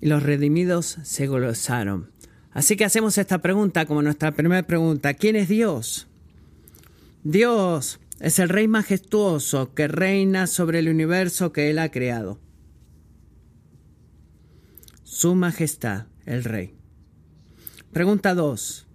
Y 0.00 0.08
los 0.08 0.24
redimidos 0.24 0.98
se 1.04 1.28
gozaron. 1.28 2.10
Así 2.50 2.74
que 2.74 2.84
hacemos 2.84 3.16
esta 3.16 3.38
pregunta 3.38 3.86
como 3.86 4.02
nuestra 4.02 4.32
primera 4.32 4.66
pregunta. 4.66 5.14
¿Quién 5.14 5.36
es 5.36 5.48
Dios? 5.48 6.08
Dios 7.22 8.00
es 8.18 8.40
el 8.40 8.48
Rey 8.48 8.66
majestuoso 8.66 9.72
que 9.72 9.86
reina 9.86 10.48
sobre 10.48 10.80
el 10.80 10.88
universo 10.88 11.52
que 11.52 11.70
Él 11.70 11.78
ha 11.78 11.92
creado. 11.92 12.40
Su 15.04 15.36
Majestad, 15.36 16.06
el 16.26 16.42
Rey. 16.42 16.74
Pregunta 17.92 18.34
2. 18.34 18.88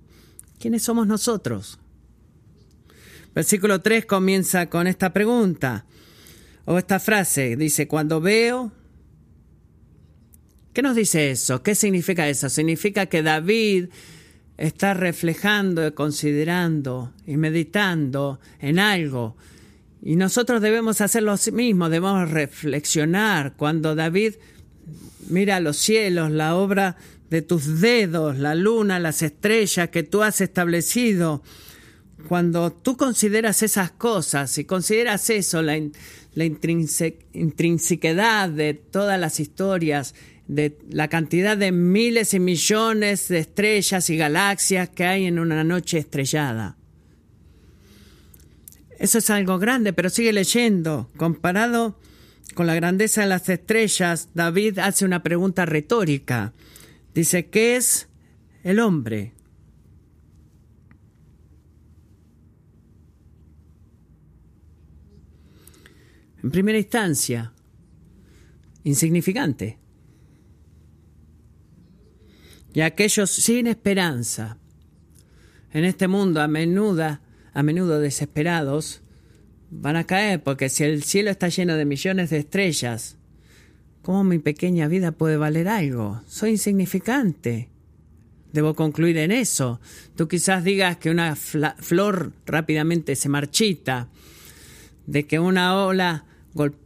¿Quiénes 0.60 0.84
somos 0.84 1.08
nosotros? 1.08 1.80
Versículo 3.34 3.82
3 3.82 4.06
comienza 4.06 4.70
con 4.70 4.88
esta 4.88 5.14
pregunta 5.14 5.86
o 6.66 6.78
esta 6.78 7.00
frase. 7.00 7.56
Dice, 7.56 7.88
cuando 7.88 8.22
veo 8.22 8.72
¿Qué 10.74 10.84
nos 10.84 10.96
dice 10.96 11.32
eso? 11.32 11.64
¿Qué 11.64 11.74
significa 11.76 12.30
eso? 12.30 12.48
Significa 12.48 13.08
que 13.08 13.24
David 13.24 13.90
está 14.58 14.94
reflejando, 14.94 15.94
considerando 15.96 17.14
y 17.26 17.38
meditando 17.38 18.40
en 18.60 18.78
algo. 18.78 19.36
Y 20.02 20.16
nosotros 20.16 20.62
debemos 20.62 21.02
hacer 21.02 21.24
lo 21.24 21.36
mismo, 21.52 21.90
debemos 21.90 22.30
reflexionar. 22.30 23.56
Cuando 23.58 23.96
David 23.96 24.36
mira 25.28 25.60
los 25.60 25.78
cielos, 25.78 26.32
la 26.32 26.56
obra 26.56 26.98
de 27.30 27.42
tus 27.42 27.82
dedos, 27.82 28.38
la 28.38 28.54
luna, 28.56 29.00
las 29.00 29.22
estrellas 29.22 29.90
que 29.90 30.04
tú 30.04 30.24
has 30.24 30.40
establecido, 30.40 31.44
cuando 32.28 32.72
tú 32.72 32.98
consideras 32.98 33.64
esas 33.64 33.92
cosas 33.92 34.58
y 34.58 34.66
consideras 34.66 35.30
eso, 35.30 35.62
la, 35.62 35.80
la 36.34 36.46
intrinsequedad 36.46 38.50
de 38.50 38.74
todas 38.74 39.18
las 39.20 39.40
historias, 39.40 40.16
de 40.48 40.78
la 40.90 41.08
cantidad 41.08 41.56
de 41.58 41.72
miles 41.72 42.34
y 42.34 42.40
millones 42.40 43.28
de 43.28 43.38
estrellas 43.40 44.10
y 44.10 44.18
galaxias 44.18 44.90
que 44.90 45.06
hay 45.06 45.26
en 45.26 45.38
una 45.40 45.64
noche 45.64 46.00
estrellada. 46.00 46.76
Eso 48.98 49.20
es 49.20 49.30
algo 49.30 49.60
grande, 49.60 49.94
pero 49.94 50.10
sigue 50.10 50.34
leyendo. 50.34 51.10
Comparado 51.16 51.98
con 52.54 52.68
la 52.68 52.76
grandeza 52.76 53.22
de 53.22 53.28
las 53.28 53.48
estrellas, 53.48 54.28
David 54.34 54.80
hace 54.80 55.06
una 55.06 55.24
pregunta 55.24 55.66
retórica. 55.66 56.52
Dice, 57.14 57.48
¿qué 57.48 57.78
es 57.78 58.10
el 58.64 58.80
hombre? 58.80 59.34
En 66.42 66.52
primera 66.52 66.78
instancia, 66.78 67.54
insignificante 68.84 69.78
y 72.74 72.82
aquellos 72.82 73.30
sin 73.30 73.68
esperanza 73.68 74.58
en 75.72 75.86
este 75.86 76.08
mundo 76.08 76.42
a 76.42 76.48
menudo, 76.48 77.20
a 77.54 77.64
menudo 77.64 78.00
desesperados, 78.00 79.02
van 79.70 79.96
a 79.96 80.06
caer, 80.06 80.42
porque 80.42 80.70
si 80.70 80.84
el 80.84 81.04
cielo 81.04 81.30
está 81.30 81.50
lleno 81.50 81.76
de 81.76 81.86
millones 81.86 82.30
de 82.30 82.38
estrellas, 82.38 83.18
¿cómo 84.02 84.24
mi 84.24 84.40
pequeña 84.40 84.88
vida 84.88 85.12
puede 85.12 85.38
valer 85.38 85.68
algo? 85.68 86.22
Soy 86.28 86.52
insignificante. 86.52 87.70
Debo 88.52 88.74
concluir 88.74 89.18
en 89.18 89.32
eso. 89.32 89.80
Tú 90.16 90.28
quizás 90.28 90.64
digas 90.64 90.98
que 90.98 91.12
una 91.12 91.36
flor 91.36 92.34
rápidamente 92.48 93.16
se 93.16 93.30
marchita, 93.30 94.08
de 95.06 95.28
que 95.28 95.40
una 95.40 95.76
ola 95.76 96.26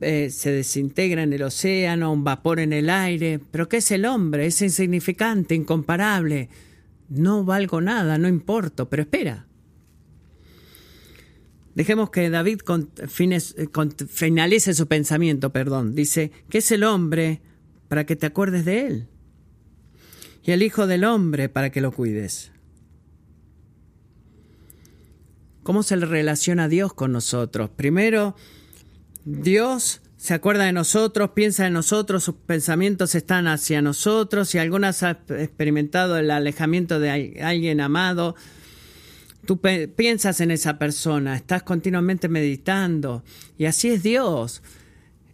eh, 0.01 0.29
se 0.29 0.51
desintegra 0.51 1.23
en 1.23 1.33
el 1.33 1.43
océano, 1.43 2.11
un 2.11 2.23
vapor 2.23 2.59
en 2.59 2.73
el 2.73 2.89
aire. 2.89 3.39
Pero 3.51 3.69
¿qué 3.69 3.77
es 3.77 3.91
el 3.91 4.05
hombre? 4.05 4.45
Es 4.45 4.61
insignificante, 4.61 5.55
incomparable. 5.55 6.49
No 7.09 7.43
valgo 7.43 7.81
nada, 7.81 8.17
no 8.17 8.27
importo, 8.27 8.89
pero 8.89 9.03
espera. 9.03 9.47
Dejemos 11.75 12.11
que 12.11 12.29
David 12.29 12.59
con, 12.59 12.91
finalice 14.07 14.73
su 14.73 14.87
pensamiento, 14.87 15.51
perdón. 15.51 15.95
Dice, 15.95 16.31
¿qué 16.49 16.59
es 16.59 16.71
el 16.71 16.83
hombre 16.83 17.41
para 17.87 18.05
que 18.05 18.15
te 18.15 18.27
acuerdes 18.27 18.65
de 18.65 18.85
él? 18.85 19.07
Y 20.43 20.51
el 20.51 20.61
Hijo 20.61 20.87
del 20.87 21.05
Hombre 21.05 21.49
para 21.49 21.71
que 21.71 21.81
lo 21.81 21.91
cuides. 21.91 22.51
¿Cómo 25.63 25.81
se 25.81 25.95
le 25.95 26.05
relaciona 26.05 26.67
Dios 26.67 26.93
con 26.93 27.13
nosotros? 27.13 27.69
Primero, 27.69 28.35
Dios 29.25 30.01
se 30.17 30.33
acuerda 30.33 30.65
de 30.65 30.73
nosotros, 30.73 31.31
piensa 31.31 31.67
en 31.67 31.73
nosotros, 31.73 32.23
sus 32.23 32.35
pensamientos 32.35 33.15
están 33.15 33.47
hacia 33.47 33.81
nosotros. 33.81 34.55
y 34.55 34.57
algunas 34.57 35.03
has 35.03 35.17
experimentado 35.29 36.17
el 36.17 36.31
alejamiento 36.31 36.99
de 36.99 37.41
alguien 37.41 37.81
amado, 37.81 38.35
Tú 39.45 39.59
piensas 39.59 40.39
en 40.39 40.51
esa 40.51 40.79
persona, 40.79 41.35
estás 41.35 41.63
continuamente 41.63 42.29
meditando 42.29 43.23
y 43.57 43.65
así 43.65 43.89
es 43.89 44.01
Dios. 44.01 44.63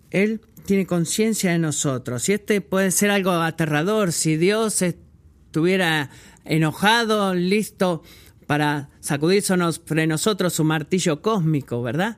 Él 0.10 0.42
tiene 0.66 0.88
conciencia 0.88 1.52
de 1.52 1.60
nosotros 1.60 2.28
y 2.28 2.34
este 2.34 2.62
puede 2.62 2.90
ser 2.90 3.12
algo 3.12 3.32
aterrador 3.32 4.12
si 4.12 4.36
Dios 4.36 4.82
estuviera 4.82 6.10
enojado, 6.44 7.36
listo 7.36 8.02
para 8.48 8.90
sacudirse 9.00 9.56
de 9.56 10.08
nosotros 10.08 10.54
su 10.54 10.64
martillo 10.64 11.22
cósmico, 11.22 11.84
¿verdad? 11.84 12.18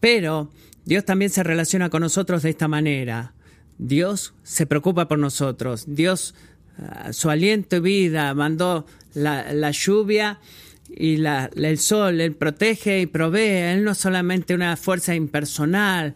Pero 0.00 0.50
Dios 0.84 1.04
también 1.04 1.30
se 1.30 1.42
relaciona 1.42 1.90
con 1.90 2.02
nosotros 2.02 2.42
de 2.42 2.50
esta 2.50 2.68
manera. 2.68 3.34
Dios 3.78 4.34
se 4.42 4.66
preocupa 4.66 5.08
por 5.08 5.18
nosotros. 5.18 5.84
Dios, 5.86 6.34
ah, 6.78 7.12
su 7.12 7.30
aliento 7.30 7.76
y 7.76 7.80
vida, 7.80 8.34
mandó 8.34 8.86
la, 9.14 9.70
lluvia 9.70 10.40
y 10.88 11.22
el 11.24 11.78
sol, 11.78 12.20
Él 12.20 12.34
protege 12.34 13.00
y 13.00 13.06
provee. 13.06 13.72
Él 13.72 13.84
no 13.84 13.92
es 13.92 13.98
solamente 13.98 14.54
una 14.54 14.76
fuerza 14.76 15.14
impersonal 15.14 16.14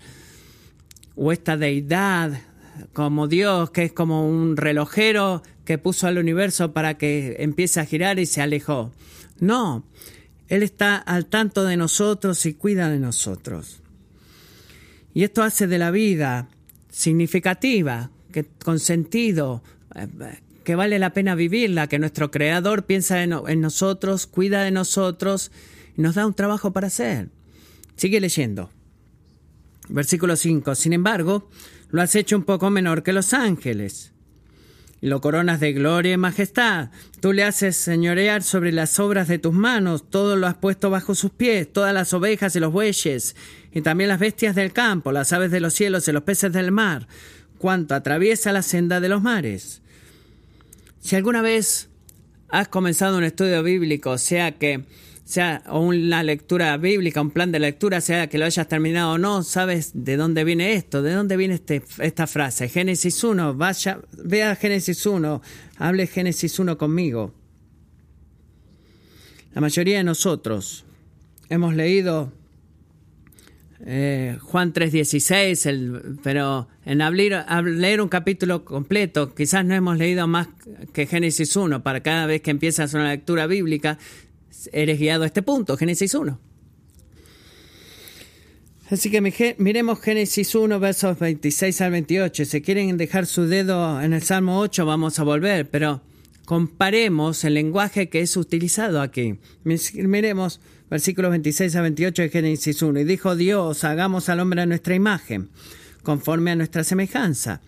o 1.14 1.32
esta 1.32 1.56
deidad 1.56 2.40
como 2.92 3.28
Dios, 3.28 3.70
que 3.70 3.84
es 3.84 3.92
como 3.92 4.28
un 4.28 4.56
relojero 4.56 5.42
que 5.64 5.78
puso 5.78 6.06
al 6.06 6.18
universo 6.18 6.72
para 6.72 6.94
que 6.94 7.36
empiece 7.38 7.80
a 7.80 7.84
girar 7.86 8.18
y 8.18 8.26
se 8.26 8.42
alejó. 8.42 8.92
No, 9.38 9.84
Él 10.52 10.62
está 10.62 10.97
al 10.99 11.25
tanto 11.25 11.64
de 11.64 11.78
nosotros 11.78 12.44
y 12.44 12.52
cuida 12.52 12.90
de 12.90 12.99
nosotros. 12.99 13.80
Y 15.14 15.25
esto 15.25 15.42
hace 15.42 15.66
de 15.66 15.78
la 15.78 15.90
vida 15.90 16.50
significativa, 16.90 18.11
que, 18.32 18.44
con 18.62 18.78
sentido, 18.78 19.62
eh, 19.94 20.09
que 20.62 20.75
vale 20.75 20.99
la 20.99 21.14
pena 21.14 21.35
vivirla, 21.35 21.87
que 21.87 21.99
nuestro 21.99 22.30
Creador 22.30 22.85
piensa 22.85 23.23
en, 23.23 23.61
nosotros, 23.62 24.26
cuida 24.26 24.62
de 24.62 24.73
nosotros 24.73 25.52
y 25.97 26.02
nos 26.02 26.16
da 26.16 26.26
un 26.26 26.35
trabajo 26.35 26.71
para 26.71 26.88
hacer. 26.88 27.30
Sigue 27.97 28.21
leyendo. 28.21 28.68
Versículo 29.88 30.37
5. 30.37 30.75
Sin 30.75 30.92
embargo, 30.92 31.49
lo 31.88 32.02
has 32.02 32.14
hecho 32.14 32.37
un 32.37 32.44
poco 32.44 32.68
menor 32.68 33.02
que 33.02 33.14
los 33.14 33.32
ángeles. 33.32 34.12
Y 35.02 35.09
lo 35.09 35.21
coronas 35.21 35.59
de 35.59 35.73
gloria 35.73 36.14
y 36.14 36.16
majestad. 36.16 36.90
Tú 37.21 37.32
le 37.32 37.42
haces 37.42 37.76
señorear 37.76 38.44
sobre 38.44 38.71
las 38.71 39.00
obras 39.00 39.26
de 39.26 39.38
tus 39.38 39.52
manos. 39.52 40.09
Todo 40.09 40.37
lo 40.37 40.47
has 40.47 40.54
puesto 40.54 40.90
bajo 40.90 41.16
sus 41.16 41.32
pies. 41.32 41.71
Todas 41.71 41.92
las 41.92 42.14
ovejas 42.14 42.54
y 42.54 42.61
los 42.61 42.73
bueyes. 42.73 43.35
Y 43.73 43.82
también 43.82 44.09
las 44.09 44.21
bestias 44.21 44.54
del 44.54 44.73
campo, 44.73 45.11
las 45.11 45.32
aves 45.32 45.50
de 45.50 45.59
los 45.59 45.75
cielos 45.75 46.06
y 46.06 46.12
los 46.12 46.23
peces 46.23 46.52
del 46.52 46.71
mar. 46.71 47.09
Cuanto 47.59 47.97
atraviesa 47.97 48.52
la 48.52 48.62
senda 48.62 49.00
de 49.00 49.09
los 49.09 49.23
mares. 49.23 49.82
Si 51.00 51.16
alguna 51.16 51.42
vez 51.42 51.88
has 52.49 52.68
comenzado 52.68 53.18
un 53.18 53.25
estudio 53.25 53.62
bíblico, 53.64 54.16
sea 54.18 54.52
que 54.52 54.85
sea 55.25 55.62
una 55.71 56.23
lectura 56.23 56.76
bíblica, 56.76 57.21
un 57.21 57.31
plan 57.31 57.52
de 57.52 57.61
lectura, 57.61 58.00
sea 58.00 58.29
que 58.29 58.38
lo 58.38 58.45
hayas 58.45 58.69
terminado 58.69 59.12
o 59.12 59.19
no, 59.19 59.43
sabes 59.43 59.93
de 59.95 60.17
dónde 60.17 60.45
viene 60.45 60.75
esto, 60.75 61.02
de 61.02 61.12
dónde 61.12 61.37
viene 61.37 61.55
este, 61.55 61.83
esta 61.99 62.26
frase. 62.26 62.69
Génesis 62.69 63.23
1, 63.23 63.55
vaya, 63.55 64.00
vea 64.25 64.57
Génesis 64.57 65.07
1, 65.07 65.43
hable 65.79 66.07
Génesis 66.07 66.59
1 66.59 66.76
conmigo. 66.76 67.33
La 69.55 69.61
mayoría 69.61 69.99
de 69.99 70.04
nosotros 70.04 70.85
hemos 71.49 71.75
leído 71.75 72.32
eh, 73.85 74.39
Juan 74.41 74.73
3.16, 74.73 76.19
pero 76.23 76.69
en 76.85 76.99
leer 77.80 78.00
un 78.00 78.08
capítulo 78.08 78.65
completo, 78.65 79.35
quizás 79.35 79.65
no 79.65 79.75
hemos 79.75 79.99
leído 79.99 80.26
más 80.26 80.49
que 80.93 81.06
Génesis 81.06 81.56
1, 81.56 81.82
para 81.82 82.00
cada 82.00 82.26
vez 82.26 82.43
que 82.43 82.50
empiezas 82.50 82.95
una 82.95 83.11
lectura 83.11 83.47
bíblica, 83.47 83.99
eres 84.72 84.98
guiado 84.98 85.25
a 85.25 85.26
este 85.26 85.42
punto, 85.42 85.76
Génesis 85.76 86.14
1. 86.14 86.38
Así 88.90 89.10
que 89.10 89.54
miremos 89.58 90.00
Génesis 90.00 90.54
1, 90.54 90.78
versos 90.78 91.18
26 91.18 91.80
al 91.80 91.92
28. 91.92 92.44
Si 92.44 92.60
quieren 92.60 92.98
dejar 92.98 93.25
su 93.25 93.46
dedo 93.46 94.00
en 94.02 94.12
el 94.12 94.22
Salmo 94.22 94.58
8, 94.60 94.84
vamos 94.84 95.18
a 95.18 95.25
volver, 95.25 95.70
pero 95.70 96.02
comparemos 96.44 97.42
el 97.44 97.54
lenguaje 97.54 98.10
que 98.10 98.20
es 98.20 98.36
utilizado 98.36 99.00
aquí. 99.00 99.38
Miremos 99.64 100.60
versículos 100.90 101.30
26 101.30 101.75
a 101.76 101.80
28 101.80 102.22
de 102.22 102.28
Génesis 102.28 102.82
1. 102.82 103.00
Y 103.00 103.04
dijo 103.04 103.34
Dios, 103.34 103.82
hagamos 103.84 104.28
al 104.28 104.40
hombre 104.40 104.60
a 104.60 104.66
nuestra 104.66 104.94
imagen, 104.94 105.48
conforme 106.02 106.50
a 106.50 106.56
nuestra 106.56 106.84
semejanza, 106.84 107.62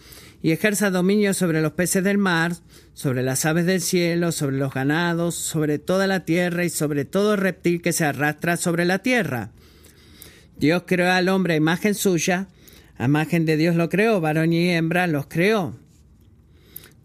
y 0.44 0.52
ejerza 0.52 0.90
dominio 0.90 1.33
sobre 1.33 1.62
los 1.62 1.72
peces 1.72 2.04
del 2.04 2.18
mar, 2.18 2.52
sobre 2.92 3.22
las 3.22 3.46
aves 3.46 3.64
del 3.64 3.80
cielo, 3.80 4.30
sobre 4.30 4.59
los 4.59 4.74
ganados, 4.74 5.35
sobre 5.35 5.78
toda 5.78 6.07
la 6.07 6.26
tierra 6.26 6.66
y 6.66 6.68
sobre 6.68 7.07
todo 7.07 7.35
reptil 7.35 7.80
que 7.80 7.94
se 7.94 8.04
arrastra 8.04 8.59
sobre 8.59 8.85
la 8.85 8.98
tierra. 8.98 9.52
Dios 10.59 10.83
creó 10.87 11.11
al 11.11 11.30
hombre 11.30 11.54
a 11.54 11.57
imagen 11.57 11.94
suya, 11.94 12.48
a 12.98 13.07
imagen 13.07 13.46
de 13.46 13.57
Dios 13.57 13.74
lo 13.74 13.88
creó, 13.88 14.20
varón 14.20 14.52
y 14.52 14.68
hembra 14.70 15.07
los 15.07 15.28
creó. 15.28 15.78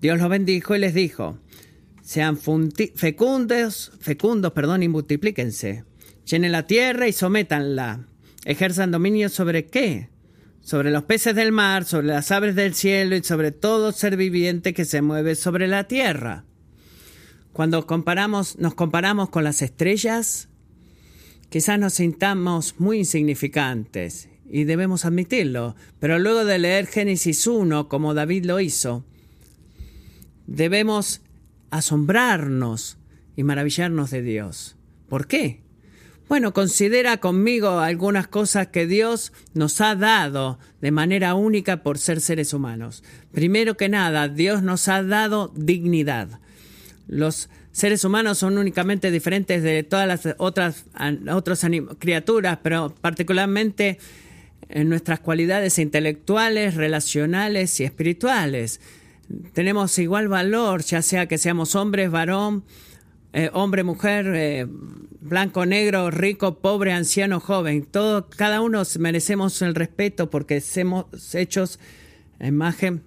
Dios 0.01 0.19
los 0.19 0.27
bendijo 0.27 0.75
y 0.75 0.79
les 0.79 0.93
dijo, 0.93 1.39
sean 2.01 2.37
fecundos, 2.37 3.93
fecundos, 4.01 4.51
perdón, 4.51 4.83
y 4.83 4.89
multiplíquense 4.89 5.85
llenen 6.29 6.51
la 6.51 6.67
tierra 6.67 7.07
y 7.07 7.13
sométanla. 7.13 8.05
Ejerzan 8.45 8.91
dominio 8.91 9.29
sobre 9.29 9.65
qué? 9.65 10.09
Sobre 10.61 10.91
los 10.91 11.03
peces 11.03 11.35
del 11.35 11.51
mar, 11.51 11.85
sobre 11.85 12.07
las 12.07 12.31
aves 12.31 12.55
del 12.55 12.73
cielo 12.75 13.15
y 13.15 13.23
sobre 13.23 13.51
todo 13.51 13.91
ser 13.91 14.17
viviente 14.17 14.73
que 14.73 14.85
se 14.85 15.01
mueve 15.01 15.35
sobre 15.35 15.67
la 15.67 15.85
tierra. 15.85 16.45
Cuando 17.53 17.85
comparamos, 17.87 18.57
nos 18.59 18.75
comparamos 18.75 19.29
con 19.29 19.43
las 19.43 19.61
estrellas, 19.61 20.49
quizás 21.49 21.79
nos 21.79 21.93
sintamos 21.93 22.75
muy 22.77 22.99
insignificantes 22.99 24.29
y 24.49 24.63
debemos 24.63 25.05
admitirlo, 25.05 25.75
pero 25.99 26.19
luego 26.19 26.45
de 26.45 26.59
leer 26.59 26.87
Génesis 26.87 27.45
1 27.47 27.87
como 27.87 28.13
David 28.13 28.45
lo 28.45 28.59
hizo, 28.59 29.03
debemos 30.47 31.21
asombrarnos 31.71 32.97
y 33.35 33.43
maravillarnos 33.43 34.11
de 34.11 34.21
Dios. 34.21 34.75
¿Por 35.07 35.27
qué? 35.27 35.61
Bueno, 36.29 36.53
considera 36.53 37.17
conmigo 37.17 37.79
algunas 37.79 38.27
cosas 38.27 38.67
que 38.67 38.85
Dios 38.85 39.33
nos 39.55 39.81
ha 39.81 39.95
dado 39.95 40.59
de 40.79 40.91
manera 40.91 41.33
única 41.33 41.81
por 41.81 41.97
ser 41.97 42.21
seres 42.21 42.53
humanos. 42.53 43.03
Primero 43.31 43.75
que 43.77 43.89
nada, 43.89 44.27
Dios 44.27 44.61
nos 44.61 44.87
ha 44.89 45.01
dado 45.01 45.51
dignidad. 45.55 46.39
Los 47.07 47.49
seres 47.71 48.03
humanos 48.03 48.37
son 48.37 48.59
únicamente 48.59 49.09
diferentes 49.09 49.63
de 49.63 49.81
todas 49.81 50.07
las 50.07 50.35
otras, 50.37 50.85
otras 51.31 51.65
criaturas, 51.97 52.59
pero 52.61 52.93
particularmente 53.01 53.97
en 54.69 54.87
nuestras 54.87 55.21
cualidades 55.21 55.79
intelectuales, 55.79 56.75
relacionales 56.75 57.79
y 57.79 57.85
espirituales. 57.85 58.81
Tenemos 59.53 59.97
igual 59.97 60.27
valor, 60.27 60.83
ya 60.83 61.01
sea 61.01 61.25
que 61.25 61.39
seamos 61.39 61.73
hombres, 61.73 62.11
varón, 62.11 62.65
eh, 63.33 63.49
hombre, 63.53 63.83
mujer, 63.83 64.25
eh, 64.35 64.65
blanco, 65.21 65.65
negro, 65.65 66.09
rico, 66.09 66.59
pobre, 66.59 66.93
anciano, 66.93 67.39
joven. 67.39 67.85
Todo, 67.85 68.29
cada 68.29 68.61
uno 68.61 68.81
merecemos 68.99 69.61
el 69.61 69.75
respeto 69.75 70.29
porque 70.29 70.61
somos 70.61 71.05
hechos 71.35 71.79
a 72.39 72.47
imagen 72.47 73.03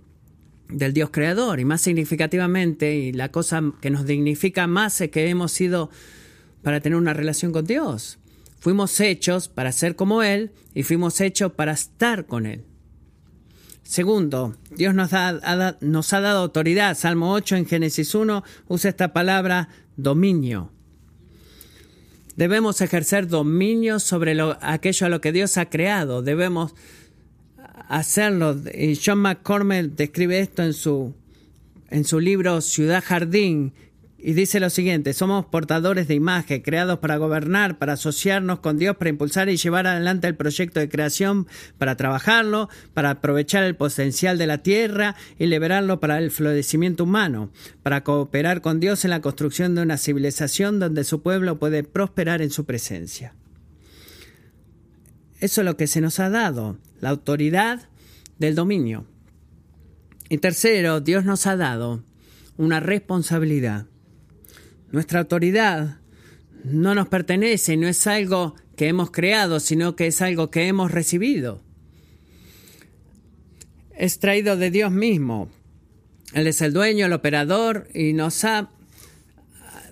del 0.69 0.93
Dios 0.93 1.11
creador 1.11 1.61
y 1.61 1.65
más 1.65 1.81
significativamente 1.81 2.95
y 2.95 3.13
la 3.13 3.31
cosa 3.31 3.63
que 3.81 3.91
nos 3.91 4.07
dignifica 4.07 4.67
más 4.67 5.01
es 5.01 5.11
que 5.11 5.29
hemos 5.29 5.53
sido 5.53 5.91
para 6.63 6.81
tener 6.81 6.97
una 6.97 7.15
relación 7.15 7.53
con 7.53 7.67
Dios. 7.67 8.19
Fuimos 8.61 9.01
hechos 9.01 9.49
para 9.49 9.73
ser 9.73 9.97
como 9.97 10.23
Él 10.23 10.53
y 10.73 10.85
fuimos 10.85 11.21
hechos 11.21 11.53
para 11.53 11.73
estar 11.73 12.27
con 12.27 12.47
Él. 12.47 12.65
Segundo, 13.83 14.57
Dios 14.71 14.95
nos, 14.95 15.11
nos 15.81 16.13
ha 16.13 16.21
dado 16.21 16.39
autoridad. 16.39 16.97
Salmo 16.97 17.33
8 17.33 17.57
en 17.57 17.67
Génesis 17.67 18.15
1 18.15 18.45
usa 18.69 18.89
esta 18.89 19.13
palabra 19.13 19.69
dominio. 19.97 20.71
Debemos 22.37 22.81
ejercer 22.81 23.29
dominio 23.29 23.99
sobre 24.01 24.35
lo, 24.35 24.57
aquello 24.63 25.07
a 25.07 25.11
lo 25.11 25.21
que 25.21 25.33
Dios 25.33 25.59
ha 25.59 25.69
creado. 25.69 26.23
Debemos 26.23 26.75
hacerlo. 27.89 28.57
Y 28.75 28.97
John 28.97 29.19
McCormick 29.19 29.95
describe 29.97 30.41
esto 30.41 30.63
en 30.63 30.73
su, 30.73 31.15
en 31.91 32.05
su 32.05 32.21
libro 32.21 32.61
Ciudad 32.61 33.05
Jardín 33.05 33.73
y 34.25 34.35
dice 34.35 34.61
lo 34.61 34.71
siguiente, 34.71 35.15
somos 35.15 35.47
portadores 35.47 36.07
de 36.07 36.15
imagen, 36.15 36.63
creados 36.63 37.01
para 37.01 37.17
gobernar, 37.17 37.79
para 37.79 37.95
asociarnos 37.95 38.61
con 38.61 38.79
Dios, 38.79 38.97
para 38.97 39.11
impulsar 39.11 39.49
y 39.49 39.57
llevar 39.57 39.89
adelante 39.89 40.29
el 40.29 40.37
proyecto 40.37 40.79
de 40.79 40.89
creación, 40.89 41.49
para 41.77 41.97
trabajarlo, 41.97 42.69
para 42.95 43.11
aprovechar 43.11 43.65
el 43.65 43.75
potencial 43.75 44.39
de 44.39 44.47
la 44.47 44.59
tierra 44.59 45.17
y 45.41 45.47
liberarlo 45.47 45.99
para 45.99 46.19
el 46.19 46.31
florecimiento 46.31 47.03
humano, 47.03 47.51
para 47.83 48.05
cooperar 48.05 48.61
con 48.61 48.79
Dios 48.79 49.05
en 49.05 49.11
la 49.11 49.21
construcción 49.21 49.75
de 49.75 49.83
una 49.83 49.99
civilización 49.99 50.79
donde 50.79 51.03
su 51.03 51.21
pueblo 51.21 51.59
puede 51.59 51.83
prosperar 51.83 52.43
en 52.43 52.51
su 52.51 52.65
presencia. 52.65 53.35
Eso 55.41 55.63
es 55.63 55.65
lo 55.65 55.77
que 55.77 55.89
se 55.89 56.01
nos 56.01 56.21
ha 56.21 56.31
dado, 56.31 56.79
la 57.01 57.11
autoridad 57.11 57.89
del 58.39 58.55
dominio. 58.55 59.05
Y 60.29 60.39
tercero, 60.39 61.01
Dios 61.01 61.25
nos 61.25 61.49
ha 61.49 61.57
dado 61.57 62.05
una 62.57 62.79
responsabilidad 62.79 63.87
nuestra 64.93 65.21
autoridad 65.21 65.99
no 66.65 66.95
nos 66.95 67.09
pertenece, 67.09 67.77
no 67.77 67.89
es 67.89 68.07
algo 68.07 68.55
que 68.77 68.89
hemos 68.89 69.11
creado, 69.11 69.59
sino 69.59 69.97
que 69.97 70.07
es 70.07 70.23
algo 70.23 70.51
que 70.51 70.69
hemos 70.69 70.93
recibido. 70.93 71.61
Es 73.97 74.19
traído 74.19 74.57
de 74.57 74.71
Dios 74.71 74.93
mismo. 74.93 75.51
Él 76.35 76.47
es 76.47 76.61
el 76.63 76.73
dueño, 76.73 77.07
el 77.07 77.13
operador 77.13 77.89
y 77.95 78.13
nos 78.13 78.45
ha 78.45 78.71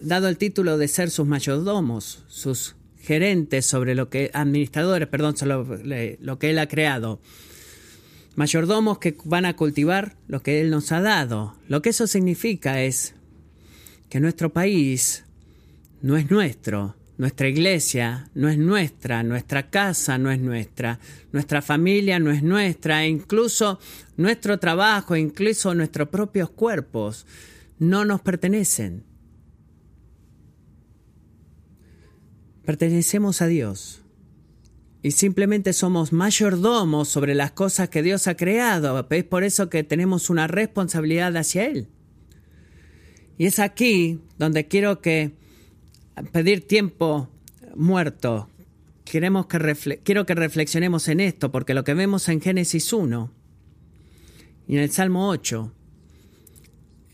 dado 0.01 0.29
el 0.29 0.39
título 0.39 0.79
de 0.79 0.89
ser 0.89 1.11
sus 1.11 1.27
mayordomos, 1.27 2.25
sus 2.29 2.77
gerentes 2.99 3.67
sobre 3.67 3.95
lo 3.95 4.09
que, 4.09 4.31
administradores, 4.33 5.09
perdón, 5.09 5.37
sobre 5.37 6.19
lo 6.21 6.39
que 6.39 6.51
Él 6.51 6.59
ha 6.59 6.69
creado. 6.69 7.21
Mayordomos 8.37 8.99
que 8.99 9.17
van 9.25 9.45
a 9.45 9.57
cultivar 9.57 10.17
lo 10.29 10.43
que 10.43 10.61
Él 10.61 10.71
nos 10.71 10.93
ha 10.93 11.01
dado. 11.01 11.55
Lo 11.69 11.83
que 11.83 11.91
eso 11.91 12.07
significa 12.07 12.83
es 12.83 13.15
que 14.11 14.20
nuestro 14.20 14.53
país 14.53 15.25
no 16.03 16.16
es 16.16 16.31
nuestro, 16.31 16.96
nuestra 17.16 17.49
iglesia 17.49 18.29
no 18.35 18.49
es 18.49 18.59
nuestra, 18.59 19.23
nuestra 19.23 19.70
casa 19.70 20.18
no 20.18 20.33
es 20.33 20.40
nuestra, 20.40 20.99
nuestra 21.33 21.62
familia 21.62 22.18
no 22.18 22.33
es 22.33 22.42
nuestra, 22.42 23.05
e 23.05 23.09
incluso 23.09 23.79
nuestro 24.16 24.59
trabajo, 24.59 25.14
incluso 25.14 25.75
nuestros 25.75 26.09
propios 26.09 26.51
cuerpos 26.51 27.25
no 27.79 28.05
nos 28.05 28.20
pertenecen. 28.20 29.05
Pertenecemos 32.64 33.42
a 33.42 33.46
Dios 33.46 34.03
y 35.03 35.12
simplemente 35.12 35.73
somos 35.73 36.12
mayordomos 36.12 37.09
sobre 37.09 37.37
las 37.37 37.53
cosas 37.53 37.88
que 37.88 38.03
Dios 38.03 38.27
ha 38.27 38.37
creado. 38.37 39.07
Es 39.09 39.25
por 39.25 39.44
eso 39.44 39.70
que 39.70 39.85
tenemos 39.85 40.31
una 40.31 40.49
responsabilidad 40.49 41.37
hacia 41.37 41.66
Él. 41.66 41.88
Y 43.40 43.46
es 43.46 43.59
aquí 43.59 44.20
donde 44.37 44.68
quiero 44.68 45.00
que 45.00 45.31
pedir 46.31 46.68
tiempo 46.68 47.31
muerto. 47.74 48.50
Queremos 49.07 49.46
que 49.46 49.98
quiero 50.05 50.26
que 50.26 50.35
reflexionemos 50.35 51.09
en 51.09 51.20
esto, 51.20 51.50
porque 51.50 51.72
lo 51.72 51.83
que 51.83 51.94
vemos 51.94 52.29
en 52.29 52.42
Génesis 52.42 52.92
1 52.92 53.33
y 54.68 54.76
en 54.76 54.83
el 54.83 54.90
Salmo 54.90 55.31
8 55.31 55.72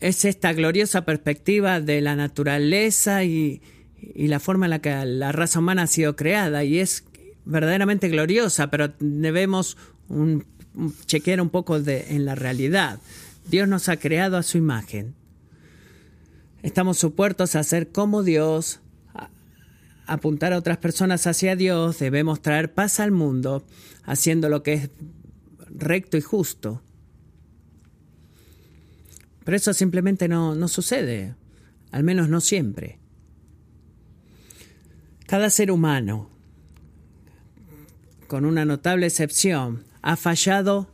es 0.01 0.25
esta 0.25 0.51
gloriosa 0.51 1.05
perspectiva 1.05 1.79
de 1.79 2.01
la 2.01 2.17
naturaleza 2.17 3.23
y, 3.23 3.61
y 3.97 4.27
la 4.27 4.41
forma 4.41 4.65
en 4.65 4.71
la 4.71 4.79
que 4.79 5.05
la 5.05 5.31
raza 5.31 5.59
humana 5.59 5.83
ha 5.83 5.87
sido 5.87 6.17
creada. 6.17 6.65
Y 6.65 6.79
es 6.79 7.05
verdaderamente 7.45 8.09
gloriosa, 8.09 8.69
pero 8.69 8.93
debemos 8.99 9.77
un, 10.09 10.45
chequear 11.05 11.39
un 11.39 11.51
poco 11.51 11.79
de, 11.79 12.07
en 12.09 12.25
la 12.25 12.35
realidad. 12.35 12.99
Dios 13.49 13.69
nos 13.69 13.87
ha 13.87 13.95
creado 13.95 14.35
a 14.35 14.43
su 14.43 14.57
imagen 14.57 15.15
Estamos 16.63 16.97
supuestos 16.97 17.55
a 17.55 17.63
ser 17.63 17.91
como 17.91 18.23
Dios, 18.23 18.81
apuntar 20.07 20.53
a 20.53 20.57
otras 20.57 20.77
personas 20.77 21.27
hacia 21.27 21.55
Dios, 21.55 21.99
debemos 21.99 22.41
traer 22.41 22.73
paz 22.73 22.99
al 22.99 23.11
mundo, 23.11 23.65
haciendo 24.03 24.49
lo 24.49 24.63
que 24.63 24.73
es 24.73 24.89
recto 25.69 26.17
y 26.17 26.21
justo. 26.21 26.81
Pero 29.43 29.55
eso 29.55 29.73
simplemente 29.73 30.27
no, 30.27 30.55
no 30.55 30.67
sucede, 30.67 31.35
al 31.91 32.03
menos 32.03 32.27
no 32.29 32.41
siempre. 32.41 32.99
Cada 35.25 35.49
ser 35.49 35.71
humano, 35.71 36.29
con 38.27 38.45
una 38.45 38.65
notable 38.65 39.05
excepción, 39.05 39.83
ha 40.01 40.15
fallado 40.15 40.89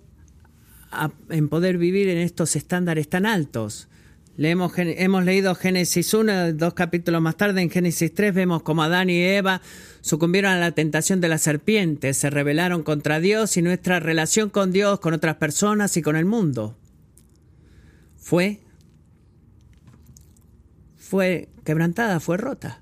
en 1.30 1.49
poder 1.49 1.78
vivir 1.78 2.10
en 2.10 2.17
estos 2.17 2.56
estándares 2.56 3.10
tan 3.10 3.26
altos 3.26 3.88
hemos 4.37 5.25
leído 5.25 5.55
Génesis 5.55 6.13
1, 6.13 6.53
dos 6.53 6.73
capítulos 6.73 7.21
más 7.21 7.37
tarde, 7.37 7.61
en 7.61 7.69
Génesis 7.69 8.13
3 8.13 8.33
vemos 8.33 8.63
como 8.63 8.83
Adán 8.83 9.09
y 9.09 9.21
Eva 9.21 9.61
sucumbieron 10.01 10.51
a 10.51 10.59
la 10.59 10.71
tentación 10.71 11.21
de 11.21 11.29
la 11.29 11.37
serpiente, 11.37 12.13
se 12.13 12.29
rebelaron 12.29 12.83
contra 12.83 13.19
Dios 13.19 13.57
y 13.57 13.61
nuestra 13.61 13.99
relación 13.99 14.49
con 14.49 14.71
Dios, 14.71 14.99
con 14.99 15.13
otras 15.13 15.35
personas 15.35 15.95
y 15.97 16.01
con 16.01 16.15
el 16.15 16.25
mundo 16.25 16.77
fue 18.17 18.61
fue 20.97 21.49
quebrantada, 21.63 22.19
fue 22.19 22.37
rota. 22.37 22.81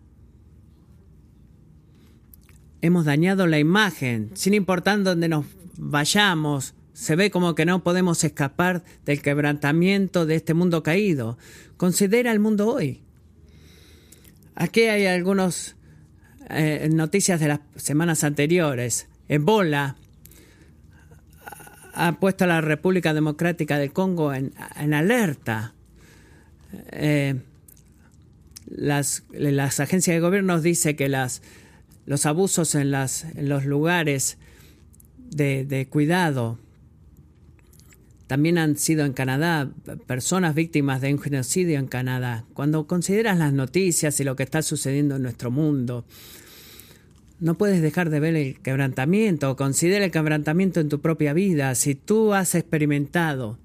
Hemos 2.82 3.04
dañado 3.04 3.46
la 3.46 3.60
imagen, 3.60 4.32
sin 4.36 4.54
importar 4.54 5.04
dónde 5.04 5.28
nos 5.28 5.46
vayamos, 5.76 6.74
se 7.02 7.16
ve 7.16 7.32
como 7.32 7.56
que 7.56 7.66
no 7.66 7.82
podemos 7.82 8.24
escapar 8.24 8.84
del 9.06 9.24
quebrantamiento 9.24 10.28
de 10.28 10.36
este 10.36 10.54
mundo 10.54 10.84
caído. 10.84 11.40
Considera 11.76 12.32
el 12.32 12.40
mundo 12.40 12.72
hoy. 12.72 13.02
Aquí 14.54 14.82
hay 14.82 15.08
algunas 15.08 15.76
eh, 16.52 16.88
noticias 16.94 17.40
de 17.40 17.48
las 17.48 17.62
semanas 17.76 18.24
anteriores. 18.24 19.08
Ebola 19.30 19.96
ha 21.96 22.20
puesto 22.20 22.44
a 22.44 22.48
la 22.48 22.62
República 22.62 23.16
Democrática 23.16 23.80
del 23.80 23.92
Congo 23.94 24.32
en, 24.32 24.54
alerta. 24.94 25.74
Eh, 26.92 27.34
las, 28.68 29.24
agencias 29.80 30.16
de 30.16 30.20
gobierno 30.20 30.62
dicen 30.62 30.96
que 30.96 31.10
las, 31.10 31.42
los 32.06 32.28
abusos 32.28 32.76
en, 32.76 32.92
las, 32.92 33.24
en 33.24 33.50
los 33.50 33.66
lugares 33.66 34.38
de 35.32 35.88
cuidado 35.90 36.60
también 38.32 38.58
han 38.58 38.78
sido 38.78 39.04
en 39.04 39.12
Canadá 39.12 39.70
personas 40.08 40.56
víctimas 40.56 41.02
de 41.02 41.14
un 41.14 41.20
genocidio 41.20 41.78
en 41.78 41.88
Canadá. 41.88 42.46
Cuando 42.54 42.88
consideras 42.88 43.38
las 43.38 43.52
noticias 43.52 44.18
y 44.22 44.24
lo 44.24 44.38
que 44.38 44.44
está 44.44 44.62
sucediendo 44.62 45.18
en 45.18 45.24
nuestro 45.24 45.52
mundo, 45.52 46.06
no 47.42 47.58
puedes 47.58 47.82
dejar 47.82 48.10
de 48.10 48.22
ver 48.22 48.38
el 48.38 48.62
quebrantamiento. 48.62 49.58
Considera 49.58 50.06
el 50.06 50.12
quebrantamiento 50.12 50.80
en 50.80 50.88
tu 50.88 51.02
propia 51.02 51.34
vida. 51.34 51.76
Si 51.76 51.94
tú 51.94 52.34
has 52.34 52.56
experimentado 52.56 53.60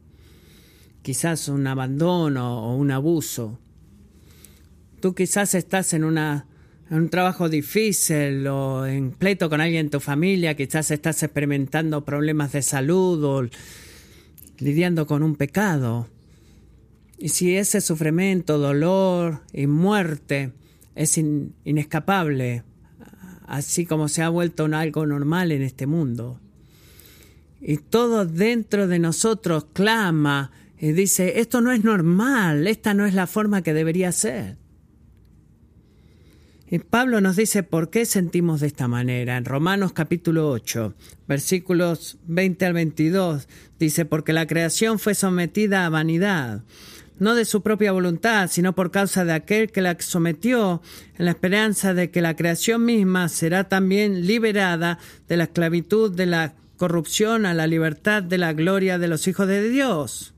quizás 1.03 1.47
un 1.47 1.65
abandono 1.69 2.65
o 2.65 2.75
un 2.75 2.91
abuso, 2.91 3.61
tú 4.99 5.15
quizás 5.15 5.55
estás 5.55 5.93
en 5.93 6.03
una 6.03 6.49
un 6.91 7.09
trabajo 7.09 7.49
difícil 7.49 8.45
o 8.49 8.85
en 8.85 9.13
pleito 9.13 9.49
con 9.49 9.61
alguien 9.61 9.87
en 9.87 9.91
tu 9.91 10.01
familia, 10.01 10.57
quizás 10.57 10.91
estás 10.91 11.23
experimentando 11.23 12.05
problemas 12.05 12.51
de 12.51 12.63
salud 12.63 13.23
o 13.23 13.49
lidiando 14.59 15.07
con 15.07 15.23
un 15.23 15.37
pecado. 15.37 16.09
Y 17.19 17.31
si 17.31 17.57
ese 17.57 17.81
sufrimiento, 17.81 18.59
dolor 18.59 19.43
y 19.53 19.67
muerte 19.67 20.53
es 20.95 21.19
inescapable, 21.65 22.63
así 23.47 23.87
como 23.87 24.09
se 24.09 24.23
ha 24.23 24.29
vuelto 24.29 24.65
algo 24.67 25.07
normal 25.07 25.53
en 25.53 25.63
este 25.63 25.87
mundo, 25.87 26.41
y 27.61 27.79
todo 27.79 28.27
dentro 28.27 28.87
de 28.87 28.99
nosotros 28.99 29.67
clama 29.73 30.51
y 30.79 30.93
dice, 30.93 31.41
esto 31.41 31.61
no 31.61 31.73
es 31.73 31.85
normal, 31.85 32.67
esta 32.67 32.93
no 32.93 33.07
es 33.07 33.15
la 33.15 33.27
forma 33.27 33.63
que 33.63 33.73
debería 33.73 34.13
ser. 34.13 34.59
Pablo 36.91 37.21
nos 37.21 37.37
dice 37.37 37.63
por 37.63 37.91
qué 37.91 38.05
sentimos 38.05 38.61
de 38.61 38.67
esta 38.67 38.89
manera. 38.89 39.37
En 39.37 39.45
Romanos 39.45 39.93
capítulo 39.93 40.51
8, 40.51 40.95
versículos 41.29 42.19
20 42.27 42.67
al 42.67 42.73
22, 42.73 43.49
dice, 43.79 44.05
porque 44.05 44.33
la 44.33 44.49
creación 44.49 44.99
fue 44.99 45.15
sometida 45.15 45.87
a 45.87 45.91
vanidad, 45.91 46.65
no 47.21 47.37
de 47.37 47.45
su 47.45 47.63
propia 47.63 47.93
voluntad, 47.93 48.51
sino 48.51 48.75
por 48.75 48.91
causa 48.91 49.25
de 49.25 49.33
aquel 49.33 49.71
que 49.71 49.81
la 49.81 49.97
sometió, 50.01 50.83
en 51.17 51.27
la 51.27 51.31
esperanza 51.31 51.95
de 51.95 52.11
que 52.11 52.21
la 52.21 52.35
creación 52.35 52.85
misma 52.85 53.29
será 53.29 53.69
también 53.69 54.27
liberada 54.27 54.99
de 55.29 55.37
la 55.37 55.45
esclavitud 55.45 56.11
de 56.11 56.27
la 56.27 56.55
corrupción 56.77 57.47
a 57.47 57.55
la 57.55 57.69
libertad 57.69 58.25
de 58.25 58.39
la 58.39 58.53
gloria 58.53 58.99
de 58.99 59.07
los 59.07 59.29
hijos 59.29 59.47
de 59.47 59.69
Dios. 59.69 60.35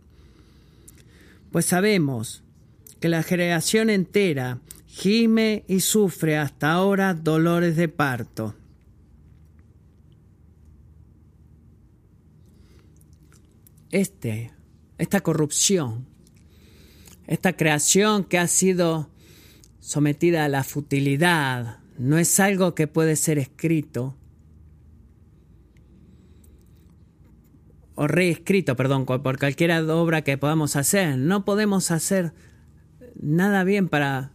Pues 1.51 1.65
sabemos 1.65 2.43
que 3.01 3.09
la 3.09 3.25
creación 3.25 3.89
entera 3.89 4.59
gime 4.99 5.65
y 5.69 5.79
sufre 5.79 6.37
hasta 6.37 6.73
ahora 6.73 7.15
dolores 7.15 7.77
de 7.77 7.89
parto. 7.89 8.57
Este, 13.91 14.53
esta 14.99 15.21
corrupción, 15.21 16.07
esta 17.29 17.57
creación 17.57 18.25
que 18.25 18.39
ha 18.39 18.49
sido 18.49 19.09
sometida 19.79 20.45
a 20.45 20.49
la 20.49 20.65
futilidad, 20.65 21.79
no 21.97 22.19
es 22.19 22.41
algo 22.41 22.75
que 22.75 22.89
puede 22.89 23.15
ser 23.15 23.39
escrito 23.39 24.17
o 27.95 28.09
reescrito, 28.09 28.75
perdón, 28.75 29.07
por 29.07 29.39
cualquier 29.39 29.73
obra 29.91 30.23
que 30.23 30.39
podamos 30.39 30.75
hacer. 30.77 31.17
No 31.19 31.45
podemos 31.45 31.93
hacer 31.93 32.33
nada 33.21 33.65
bien 33.65 33.89
para 33.89 34.33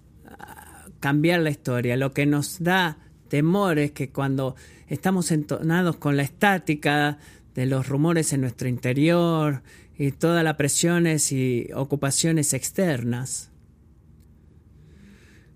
cambiar 1.04 1.42
la 1.42 1.50
historia. 1.50 1.98
Lo 1.98 2.14
que 2.14 2.26
nos 2.26 2.64
da 2.64 2.98
temor 3.28 3.78
es 3.78 3.92
que 3.92 4.12
cuando 4.12 4.56
estamos 4.88 5.34
entonados 5.34 5.98
con 5.98 6.16
la 6.16 6.24
estática 6.24 7.18
de 7.56 7.66
los 7.66 7.90
rumores 7.90 8.32
en 8.32 8.40
nuestro 8.40 8.70
interior 8.70 9.64
y 9.98 10.12
todas 10.12 10.46
las 10.46 10.56
presiones 10.56 11.34
y 11.34 11.68
ocupaciones 11.76 12.54
externas, 12.54 13.50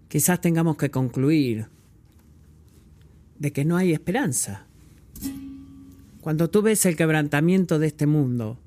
quizás 0.09 0.41
tengamos 0.41 0.75
que 0.75 0.91
concluir 0.91 1.67
de 3.39 3.53
que 3.53 3.63
no 3.63 3.77
hay 3.77 3.93
esperanza. 3.93 4.65
Cuando 6.19 6.49
tú 6.49 6.61
ves 6.61 6.85
el 6.85 6.97
quebrantamiento 6.97 7.79
de 7.79 7.87
este 7.87 8.05
mundo 8.05 8.59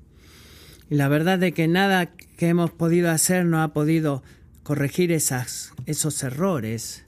y 0.89 0.95
la 0.95 1.09
verdad 1.09 1.37
de 1.37 1.51
que 1.51 1.67
nada 1.67 2.07
que 2.07 2.47
hemos 2.47 2.71
podido 2.71 3.11
hacer 3.11 3.45
no 3.45 3.61
ha 3.61 3.71
podido 3.71 4.23
corregir 4.71 5.11
esos 5.11 6.23
errores, 6.23 7.03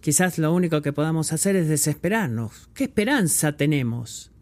quizás 0.00 0.38
lo 0.38 0.52
único 0.52 0.82
que 0.82 0.92
podamos 0.92 1.32
hacer 1.32 1.54
es 1.54 1.68
desesperarnos. 1.68 2.68
¿Qué 2.74 2.82
esperanza 2.82 3.56
tenemos? 3.56 4.32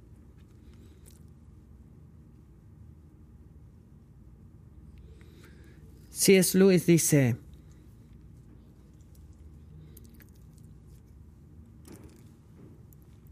C.S. 6.08 6.56
Lewis 6.56 6.86
dice, 6.86 7.36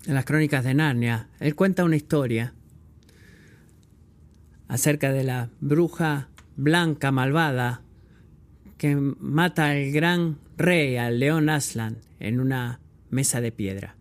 en 0.05 0.15
las 0.15 0.27
crónicas 0.27 0.63
de 0.63 0.75
Narnia, 0.75 1.31
él 1.41 1.55
cuenta 1.55 1.85
una 1.85 1.97
historia 1.97 2.53
acerca 4.69 5.11
de 5.11 5.25
la 5.25 5.49
bruja 5.63 6.29
blanca 6.57 7.11
malvada 7.13 7.81
que 8.79 8.95
mata 8.97 9.71
al 9.71 9.91
gran 9.91 10.39
rey, 10.57 10.97
al 10.97 11.19
león 11.19 11.49
Aslan, 11.49 11.99
en 12.21 12.41
una 12.41 12.81
mesa 13.11 13.41
de 13.41 13.53
piedra. 13.53 13.97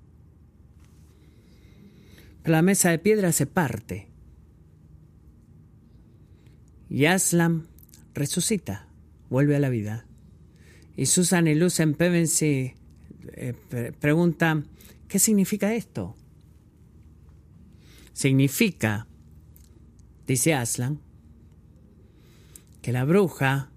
La 2.44 2.62
mesa 2.62 2.92
de 2.92 3.00
piedra 3.00 3.32
se 3.32 3.46
parte 3.48 4.10
y 6.90 7.06
Aslan 7.06 7.68
resucita, 8.14 8.88
vuelve 9.30 9.56
a 9.56 9.60
la 9.60 9.70
vida. 9.70 10.06
Y 10.96 11.08
Susan 11.08 11.48
y 11.48 11.56
Lucen 11.56 11.94
Pevensey 11.94 12.76
eh, 13.34 13.54
preguntan, 14.00 14.70
¿Qué 15.08 15.20
significa 15.20 15.74
esto? 15.74 16.16
Significa, 18.14 19.08
dice 20.26 20.54
Aslan, 20.54 21.00
que 22.82 22.92
la 22.92 23.06
bruja, 23.06 23.72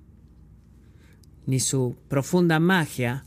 ni 1.49 1.61
su 1.61 1.97
profunda 2.09 2.61
magia, 2.61 3.25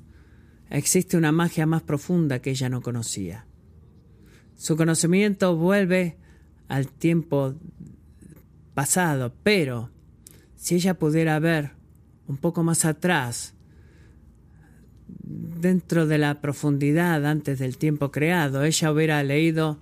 existe 0.70 1.18
una 1.18 1.32
magia 1.32 1.66
más 1.66 1.82
profunda 1.82 2.38
que 2.38 2.52
ella 2.52 2.70
no 2.70 2.84
conocía. 2.84 3.48
Su 4.56 4.78
conocimiento 4.78 5.56
vuelve 5.56 6.18
al 6.68 6.88
tiempo 6.88 7.56
pasado, 8.76 9.34
pero 9.42 9.90
si 10.56 10.76
ella 10.76 10.94
pudiera 10.94 11.40
ver 11.40 11.72
un 12.28 12.38
poco 12.38 12.62
más 12.62 12.86
atrás, 12.86 13.56
dentro 15.08 16.06
de 16.06 16.20
la 16.20 16.42
profundidad 16.42 17.26
antes 17.26 17.58
del 17.58 17.78
tiempo 17.78 18.12
creado, 18.12 18.64
ella 18.64 18.92
hubiera 18.92 19.24
leído, 19.24 19.80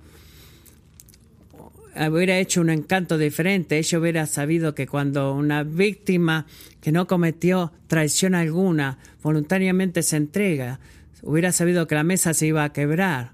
hubiera 1.95 2.37
hecho 2.37 2.61
un 2.61 2.69
encanto 2.69 3.17
diferente, 3.17 3.77
ella 3.77 3.99
hubiera 3.99 4.25
sabido 4.25 4.75
que 4.75 4.87
cuando 4.87 5.33
una 5.33 5.63
víctima 5.63 6.45
que 6.81 6.91
no 6.91 7.07
cometió 7.07 7.71
traición 7.87 8.35
alguna 8.35 8.99
voluntariamente 9.21 10.03
se 10.03 10.17
entrega, 10.17 10.79
hubiera 11.21 11.51
sabido 11.51 11.87
que 11.87 11.95
la 11.95 12.03
mesa 12.03 12.33
se 12.33 12.47
iba 12.47 12.63
a 12.63 12.73
quebrar 12.73 13.33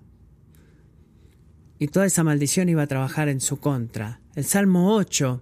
y 1.80 1.88
toda 1.88 2.06
esa 2.06 2.24
maldición 2.24 2.70
iba 2.70 2.84
a 2.84 2.88
trabajar 2.88 3.28
en 3.30 3.41
su 3.41 3.60
contra. 3.60 4.20
El 4.36 4.46
Salmo 4.46 4.96
8 4.96 5.41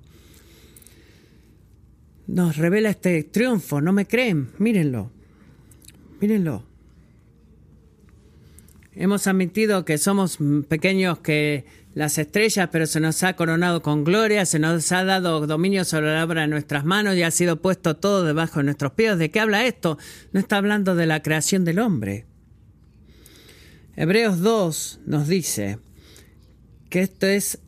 nos 2.28 2.58
revela 2.58 2.90
este 2.90 3.24
triunfo, 3.24 3.82
¿no 3.82 3.94
me 3.94 4.08
creen? 4.08 4.50
Mírenlo, 4.58 5.12
mírenlo. 6.20 6.66
Hemos 8.96 9.26
admitido 9.26 9.86
que 9.86 9.98
somos 9.98 10.38
pequeños 10.68 11.20
que 11.20 11.66
las 11.94 12.18
estrellas, 12.18 12.70
pero 12.72 12.88
se 12.88 13.00
nos 13.00 13.22
ha 13.24 13.36
coronado 13.36 13.82
con 13.82 14.04
gloria, 14.04 14.46
se 14.46 14.60
nos 14.60 14.92
ha 14.92 15.04
dado 15.04 15.46
dominio 15.46 15.86
sobre 15.86 16.14
la 16.14 16.24
obra 16.24 16.42
de 16.42 16.48
nuestras 16.48 16.86
manos 16.86 17.16
y 17.16 17.24
ha 17.24 17.32
sido 17.32 17.62
puesto 17.62 17.96
todo 17.96 18.24
debajo 18.24 18.60
de 18.60 18.66
nuestros 18.66 18.94
pies. 18.94 19.18
¿De 19.18 19.30
qué 19.30 19.40
habla 19.40 19.66
esto? 19.66 19.98
No 20.32 20.40
está 20.40 20.58
hablando 20.58 20.96
de 20.96 21.06
la 21.06 21.22
creación 21.22 21.66
del 21.66 21.80
hombre. 21.80 22.26
Hebreos 23.96 24.40
2 24.40 25.02
nos 25.06 25.28
dice 25.28 25.78
que 26.90 27.02
esto 27.02 27.28
es 27.28 27.60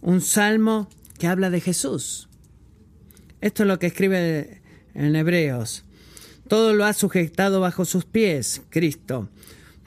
un 0.00 0.22
salmo 0.22 0.88
que 1.18 1.26
habla 1.26 1.50
de 1.50 1.60
Jesús. 1.60 2.28
Esto 3.40 3.64
es 3.64 3.66
lo 3.66 3.78
que 3.78 3.88
escribe 3.88 4.62
en 4.94 5.14
Hebreos. 5.14 5.84
Todo 6.48 6.72
lo 6.72 6.86
ha 6.86 6.94
sujetado 6.94 7.60
bajo 7.60 7.84
sus 7.84 8.06
pies, 8.06 8.62
Cristo 8.70 9.28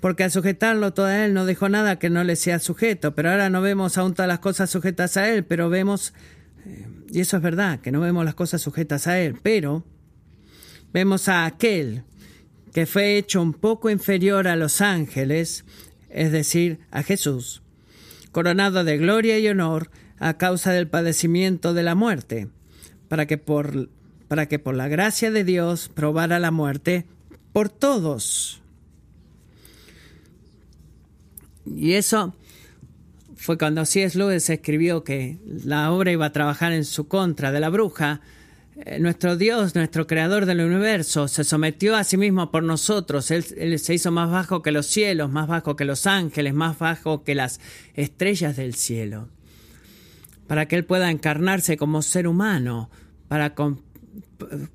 porque 0.02 0.24
al 0.24 0.32
sujetarlo 0.32 0.94
todo 0.94 1.06
a 1.06 1.26
Él 1.26 1.34
no 1.34 1.46
dejó 1.46 1.70
nada 1.70 2.00
que 2.00 2.10
no 2.10 2.24
le 2.24 2.36
sea 2.36 2.60
sujeto, 2.60 3.14
pero 3.16 3.30
ahora 3.30 3.50
no 3.50 3.62
vemos 3.62 3.98
aún 3.98 4.14
todas 4.14 4.28
las 4.28 4.40
cosas 4.40 4.70
sujetas 4.70 5.16
a 5.16 5.30
Él, 5.30 5.46
pero 5.46 5.70
vemos, 5.70 6.14
eh, 6.66 6.88
y 7.12 7.22
eso 7.22 7.38
es 7.38 7.44
verdad, 7.44 7.80
que 7.80 7.92
no 7.92 8.02
vemos 8.02 8.26
las 8.26 8.36
cosas 8.36 8.62
sujetas 8.62 9.08
a 9.08 9.20
Él, 9.20 9.38
pero 9.42 9.86
vemos 10.92 11.30
a 11.30 11.46
aquel 11.46 12.04
que 12.74 12.88
fue 12.88 13.18
hecho 13.18 13.42
un 13.42 13.54
poco 13.54 13.90
inferior 13.90 14.48
a 14.48 14.56
los 14.56 14.82
ángeles, 14.82 15.66
es 16.10 16.32
decir, 16.32 16.80
a 16.90 17.04
Jesús, 17.04 17.62
coronado 18.32 18.84
de 18.84 18.98
gloria 18.98 19.38
y 19.38 19.48
honor 19.48 19.92
a 20.18 20.38
causa 20.38 20.72
del 20.72 20.88
padecimiento 20.88 21.76
de 21.76 21.84
la 21.84 21.94
muerte, 21.94 22.48
para 23.08 23.28
que 23.28 23.38
por, 23.38 23.90
para 24.28 24.48
que 24.48 24.58
por 24.58 24.76
la 24.76 24.88
gracia 24.88 25.30
de 25.30 25.44
Dios 25.44 25.90
probara 25.94 26.40
la 26.40 26.52
muerte 26.52 27.06
por 27.54 27.70
todos 27.70 28.61
y 31.76 31.94
eso 31.94 32.36
fue 33.42 33.58
cuando 33.58 33.86
C.S. 33.86 34.18
Lewis 34.18 34.50
escribió 34.52 35.04
que 35.04 35.40
la 35.46 35.92
obra 35.92 36.12
iba 36.12 36.28
a 36.28 36.32
trabajar 36.32 36.74
en 36.74 36.86
su 36.86 37.08
contra 37.08 37.52
de 37.52 37.60
la 37.60 37.70
bruja. 37.70 38.22
Eh, 38.76 39.00
nuestro 39.00 39.36
Dios, 39.36 39.74
nuestro 39.74 40.06
creador 40.06 40.46
del 40.46 40.62
universo, 40.62 41.28
se 41.28 41.44
sometió 41.44 41.96
a 41.96 42.04
sí 42.04 42.18
mismo 42.18 42.52
por 42.52 42.62
nosotros. 42.62 43.32
Él, 43.32 43.44
él, 43.58 43.80
se 43.80 43.96
hizo 43.96 44.12
más 44.12 44.30
bajo 44.30 44.62
que 44.62 44.72
los 44.72 44.86
cielos, 44.86 45.32
más 45.32 45.48
bajo 45.48 45.76
que 45.76 45.86
los 45.86 46.06
ángeles, 46.06 46.54
más 46.54 46.78
bajo 46.78 47.24
que 47.24 47.34
las 47.34 47.60
estrellas 47.96 48.56
del 48.58 48.76
cielo. 48.76 49.28
Para 50.46 50.68
que 50.68 50.76
Él 50.76 50.86
pueda 50.86 51.10
encarnarse 51.10 51.78
como 51.78 52.04
ser 52.04 52.28
humano, 52.28 52.92
para 53.28 53.56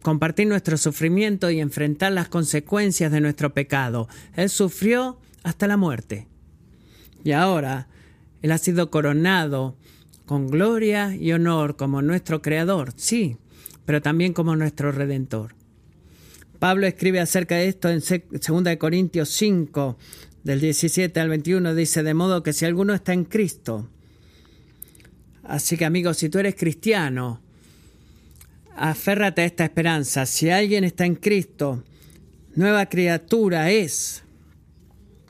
compartir 0.03 0.49
nuestro 0.49 0.77
sufrimiento 0.77 1.51
y 1.51 1.61
enfrentar 1.61 2.11
las 2.11 2.29
consecuencias 2.29 3.13
de 3.13 3.21
nuestro 3.21 3.55
pecado. 3.55 4.09
Él 4.35 4.51
sufrió 4.51 5.19
hasta 5.45 5.69
la 5.69 5.77
muerte. 5.77 6.27
Y 7.27 7.33
ahora 7.33 7.89
Él 8.41 8.53
ha 8.53 8.59
sido 8.59 8.89
coronado 8.89 9.77
con 10.27 10.47
gloria 10.47 11.12
y 11.12 11.33
honor 11.33 11.75
como 11.75 12.01
nuestro 12.01 12.41
Creador, 12.41 12.93
sí, 12.95 13.37
pero 13.85 14.01
también 14.01 14.33
como 14.33 14.55
nuestro 14.55 14.93
Redentor. 14.93 15.57
Pablo 16.61 16.87
escribe 16.87 17.19
acerca 17.19 17.57
de 17.57 17.67
esto 17.67 17.91
en 17.91 17.99
2 17.99 18.77
Corintios 18.79 19.29
5, 19.31 19.99
del 20.45 20.61
17 20.61 21.19
al 21.19 21.29
21, 21.31 21.75
dice, 21.75 22.05
de 22.05 22.15
modo 22.15 22.45
que 22.45 22.53
si 22.53 22.65
alguno 22.65 22.95
está 22.95 23.12
en 23.12 23.25
Cristo, 23.25 23.91
así 25.43 25.77
que 25.77 25.85
amigos, 25.85 26.19
si 26.19 26.29
tú 26.29 26.39
eres 26.39 26.55
cristiano, 26.55 27.41
aférrate 28.77 29.43
a 29.43 29.47
esta 29.47 29.65
esperanza, 29.65 30.27
si 30.27 30.51
alguien 30.51 30.85
está 30.85 31.05
en 31.05 31.17
Cristo, 31.17 31.83
nueva 32.55 32.87
criatura 32.87 33.73
es. 33.73 34.23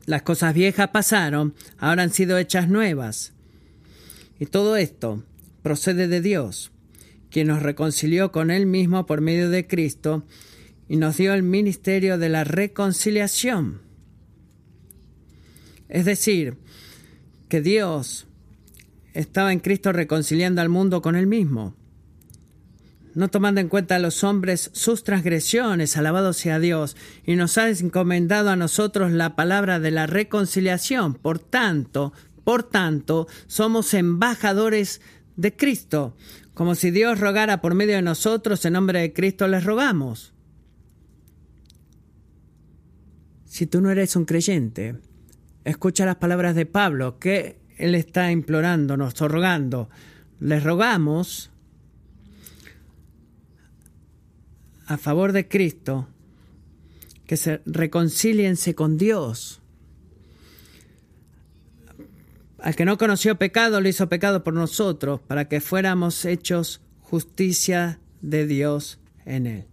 Las 0.06 0.22
cosas 0.22 0.54
viejas 0.54 0.88
pasaron, 0.88 1.54
ahora 1.78 2.04
han 2.04 2.10
sido 2.12 2.38
hechas 2.38 2.68
nuevas. 2.68 3.32
Y 4.38 4.46
todo 4.46 4.76
esto 4.76 5.24
procede 5.62 6.08
de 6.08 6.20
Dios, 6.20 6.70
quien 7.30 7.48
nos 7.48 7.62
reconcilió 7.62 8.32
con 8.32 8.50
Él 8.50 8.66
mismo 8.66 9.04
por 9.04 9.20
medio 9.20 9.50
de 9.50 9.66
Cristo 9.66 10.24
y 10.88 10.96
nos 10.96 11.16
dio 11.16 11.34
el 11.34 11.42
ministerio 11.42 12.18
de 12.18 12.28
la 12.28 12.44
reconciliación. 12.44 13.82
Es 15.88 16.04
decir, 16.04 16.56
que 17.48 17.60
Dios 17.60 18.26
estaba 19.14 19.52
en 19.52 19.60
Cristo 19.60 19.92
reconciliando 19.92 20.60
al 20.60 20.68
mundo 20.68 21.02
con 21.02 21.16
Él 21.16 21.26
mismo. 21.26 21.75
No 23.16 23.28
tomando 23.28 23.62
en 23.62 23.68
cuenta 23.68 23.96
a 23.96 23.98
los 23.98 24.22
hombres 24.24 24.70
sus 24.74 25.02
transgresiones, 25.02 25.96
alabado 25.96 26.34
sea 26.34 26.60
Dios, 26.60 26.96
y 27.24 27.34
nos 27.34 27.56
ha 27.56 27.70
encomendado 27.70 28.50
a 28.50 28.56
nosotros 28.56 29.10
la 29.10 29.34
palabra 29.34 29.80
de 29.80 29.90
la 29.90 30.06
reconciliación. 30.06 31.14
Por 31.14 31.38
tanto, 31.38 32.12
por 32.44 32.62
tanto, 32.62 33.26
somos 33.46 33.94
embajadores 33.94 35.00
de 35.34 35.56
Cristo, 35.56 36.14
como 36.52 36.74
si 36.74 36.90
Dios 36.90 37.18
rogara 37.18 37.62
por 37.62 37.74
medio 37.74 37.96
de 37.96 38.02
nosotros, 38.02 38.62
en 38.66 38.74
nombre 38.74 39.00
de 39.00 39.14
Cristo 39.14 39.48
les 39.48 39.64
rogamos. 39.64 40.34
Si 43.46 43.66
tú 43.66 43.80
no 43.80 43.90
eres 43.90 44.14
un 44.14 44.26
creyente, 44.26 44.96
escucha 45.64 46.04
las 46.04 46.16
palabras 46.16 46.54
de 46.54 46.66
Pablo, 46.66 47.18
que 47.18 47.62
él 47.78 47.94
está 47.94 48.30
implorándonos 48.30 49.18
o 49.22 49.28
rogando. 49.28 49.88
Les 50.38 50.62
rogamos 50.62 51.50
a 54.86 54.96
favor 54.96 55.32
de 55.32 55.48
Cristo, 55.48 56.08
que 57.26 57.36
se 57.36 57.60
reconcíliense 57.66 58.74
con 58.74 58.96
Dios. 58.96 59.60
Al 62.58 62.74
que 62.74 62.84
no 62.84 62.98
conoció 62.98 63.36
pecado, 63.36 63.80
lo 63.80 63.88
hizo 63.88 64.08
pecado 64.08 64.42
por 64.42 64.54
nosotros, 64.54 65.20
para 65.20 65.48
que 65.48 65.60
fuéramos 65.60 66.24
hechos 66.24 66.80
justicia 67.00 68.00
de 68.22 68.46
Dios 68.46 68.98
en 69.24 69.46
él. 69.46 69.64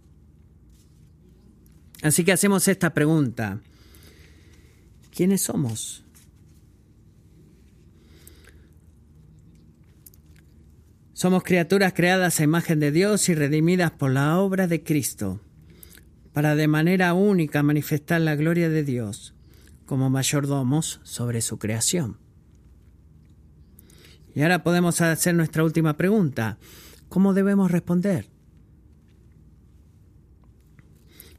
Así 2.02 2.24
que 2.24 2.32
hacemos 2.32 2.68
esta 2.68 2.92
pregunta. 2.92 3.60
¿Quiénes 5.14 5.42
somos? 5.42 6.03
Somos 11.14 11.44
criaturas 11.44 11.92
creadas 11.92 12.40
a 12.40 12.42
imagen 12.42 12.80
de 12.80 12.90
Dios 12.90 13.28
y 13.28 13.36
redimidas 13.36 13.92
por 13.92 14.10
la 14.10 14.36
obra 14.40 14.66
de 14.66 14.82
Cristo, 14.82 15.40
para 16.32 16.56
de 16.56 16.66
manera 16.66 17.14
única 17.14 17.62
manifestar 17.62 18.20
la 18.20 18.34
gloria 18.34 18.68
de 18.68 18.82
Dios 18.82 19.32
como 19.86 20.10
mayordomos 20.10 21.00
sobre 21.04 21.40
su 21.40 21.56
creación. 21.60 22.18
Y 24.34 24.42
ahora 24.42 24.64
podemos 24.64 25.00
hacer 25.00 25.36
nuestra 25.36 25.62
última 25.62 25.96
pregunta. 25.96 26.58
¿Cómo 27.08 27.32
debemos 27.32 27.70
responder? 27.70 28.26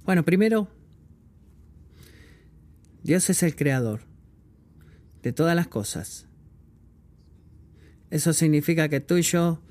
Bueno, 0.05 0.23
primero, 0.23 0.69
Dios 3.03 3.29
es 3.29 3.43
el 3.43 3.57
creador 3.57 4.03
de 5.21 5.33
todas 5.33 5.53
las 5.53 5.67
cosas. 5.67 6.27
Eso 8.09 8.31
significa 8.31 8.87
que 8.87 9.01
tú 9.01 9.17
y 9.17 9.21
yo 9.21 9.61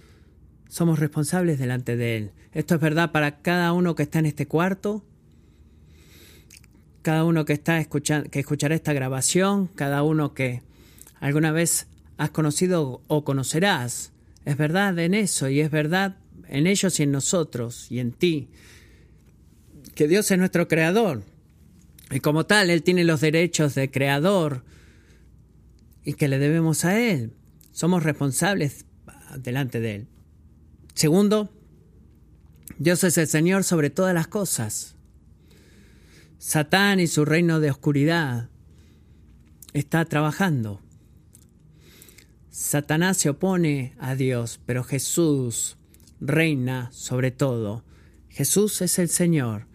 somos 0.69 0.99
responsables 0.99 1.59
delante 1.59 1.97
de 1.97 2.17
Él. 2.17 2.31
Esto 2.53 2.77
es 2.77 2.81
verdad 2.81 3.13
para 3.13 3.41
cada 3.43 3.73
uno 3.73 3.95
que 3.95 4.05
está 4.05 4.19
en 4.19 4.27
este 4.27 4.47
cuarto, 4.47 5.05
cada 7.03 7.25
uno 7.25 7.45
que 7.45 7.53
está 7.53 7.79
escuchando, 7.79 8.31
que 8.31 8.41
escuchará 8.41 8.75
esta 8.75 8.93
grabación, 8.93 9.67
cada 9.67 10.03
uno 10.03 10.35
que 10.35 10.63
alguna 11.21 11.53
vez 11.53 11.87
has 12.17 12.31
conocido 12.31 13.03
o 13.09 13.25
conocerás. 13.25 14.13
Es 14.45 14.57
verdad 14.57 14.99
en 14.99 15.15
eso 15.15 15.49
y 15.49 15.61
es 15.61 15.71
verdad 15.71 16.17
en 16.49 16.67
ellos 16.67 16.99
y 17.01 17.03
en 17.03 17.13
nosotros 17.13 17.91
y 17.91 17.99
en 17.99 18.13
ti. 18.13 18.49
Que 19.95 20.09
Dios 20.09 20.31
es 20.31 20.39
nuestro 20.39 20.69
creador. 20.69 21.25
Y 22.11 22.21
como 22.21 22.47
tal, 22.47 22.71
Él 22.71 22.83
tiene 22.83 23.05
los 23.05 23.21
derechos 23.21 23.75
de 23.75 23.91
creador 23.91 24.65
y 26.05 26.15
que 26.15 26.29
le 26.29 26.39
debemos 26.39 26.85
a 26.85 27.01
Él. 27.01 27.33
Somos 27.73 28.03
responsables 28.03 28.85
delante 29.39 29.81
de 29.81 29.95
Él. 29.95 30.07
Segundo, 30.95 31.51
Dios 32.79 33.05
es 33.05 33.19
el 33.19 33.27
Señor 33.27 33.65
sobre 33.65 33.91
todas 33.91 34.15
las 34.15 34.29
cosas. 34.29 34.97
Satán 36.39 37.01
y 37.01 37.07
su 37.07 37.25
reino 37.25 37.61
de 37.61 37.71
oscuridad 37.71 38.49
está 39.73 40.05
trabajando. 40.05 40.81
Satanás 42.51 43.17
se 43.17 43.31
opone 43.31 43.95
a 43.99 44.15
Dios, 44.15 44.61
pero 44.65 44.85
Jesús 44.85 45.77
reina 46.21 46.91
sobre 46.93 47.33
todo. 47.33 47.85
Jesús 48.29 48.81
es 48.83 48.99
el 48.99 49.09
Señor. 49.09 49.67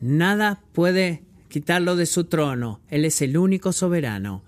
Nada 0.00 0.62
puede 0.72 1.24
quitarlo 1.48 1.96
de 1.96 2.06
su 2.06 2.24
trono. 2.24 2.80
Él 2.88 3.04
es 3.04 3.20
el 3.22 3.36
único 3.36 3.72
soberano. 3.72 4.44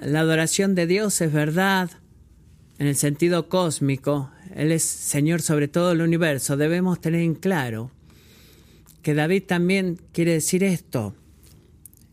La 0.00 0.20
adoración 0.20 0.74
de 0.74 0.86
Dios 0.86 1.20
es 1.20 1.32
verdad, 1.32 1.90
en 2.80 2.86
el 2.86 2.96
sentido 2.96 3.50
cósmico, 3.50 4.30
Él 4.56 4.72
es 4.72 4.82
Señor 4.82 5.42
sobre 5.42 5.68
todo 5.68 5.92
el 5.92 6.00
universo, 6.00 6.56
debemos 6.56 6.98
tener 6.98 7.20
en 7.20 7.34
claro 7.34 7.90
que 9.02 9.12
David 9.12 9.42
también 9.46 10.00
quiere 10.12 10.32
decir 10.32 10.64
esto 10.64 11.14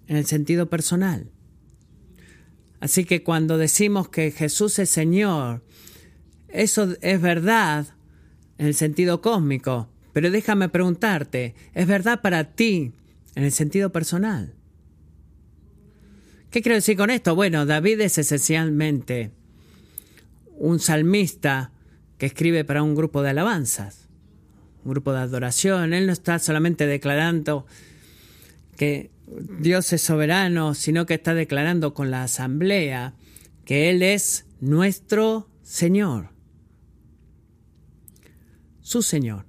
en 0.07 0.17
el 0.17 0.25
sentido 0.25 0.69
personal. 0.69 1.31
Así 2.81 3.05
que 3.05 3.23
cuando 3.23 3.57
decimos 3.57 4.09
que 4.09 4.29
Jesús 4.31 4.77
es 4.79 4.89
Señor, 4.89 5.63
eso 6.49 6.97
es 6.99 7.21
verdad 7.21 7.87
en 8.57 8.67
el 8.67 8.73
sentido 8.73 9.21
cósmico, 9.21 9.87
pero 10.11 10.31
déjame 10.31 10.67
preguntarte, 10.67 11.55
¿es 11.75 11.87
verdad 11.87 12.19
para 12.21 12.43
ti 12.55 12.91
en 13.35 13.43
el 13.45 13.53
sentido 13.53 13.93
personal? 13.93 14.53
¿Qué 16.51 16.61
quiero 16.61 16.75
decir 16.75 16.97
con 16.97 17.09
esto? 17.09 17.35
Bueno, 17.35 17.65
David 17.65 18.01
es 18.01 18.17
esencialmente 18.17 19.31
un 20.57 20.79
salmista 20.79 21.71
que 22.17 22.25
escribe 22.25 22.65
para 22.65 22.83
un 22.83 22.95
grupo 22.95 23.21
de 23.21 23.29
alabanzas, 23.29 24.07
un 24.83 24.91
grupo 24.91 25.13
de 25.13 25.19
adoración. 25.19 25.93
Él 25.93 26.07
no 26.07 26.13
está 26.13 26.39
solamente 26.39 26.87
declarando 26.87 27.65
que 28.75 29.11
Dios 29.59 29.91
es 29.93 30.01
soberano, 30.01 30.73
sino 30.73 31.05
que 31.05 31.15
está 31.15 31.33
declarando 31.33 31.93
con 31.93 32.11
la 32.11 32.23
asamblea 32.23 33.13
que 33.65 33.89
Él 33.89 34.01
es 34.01 34.45
nuestro 34.61 35.49
Señor, 35.61 36.29
su 38.81 39.01
Señor. 39.01 39.45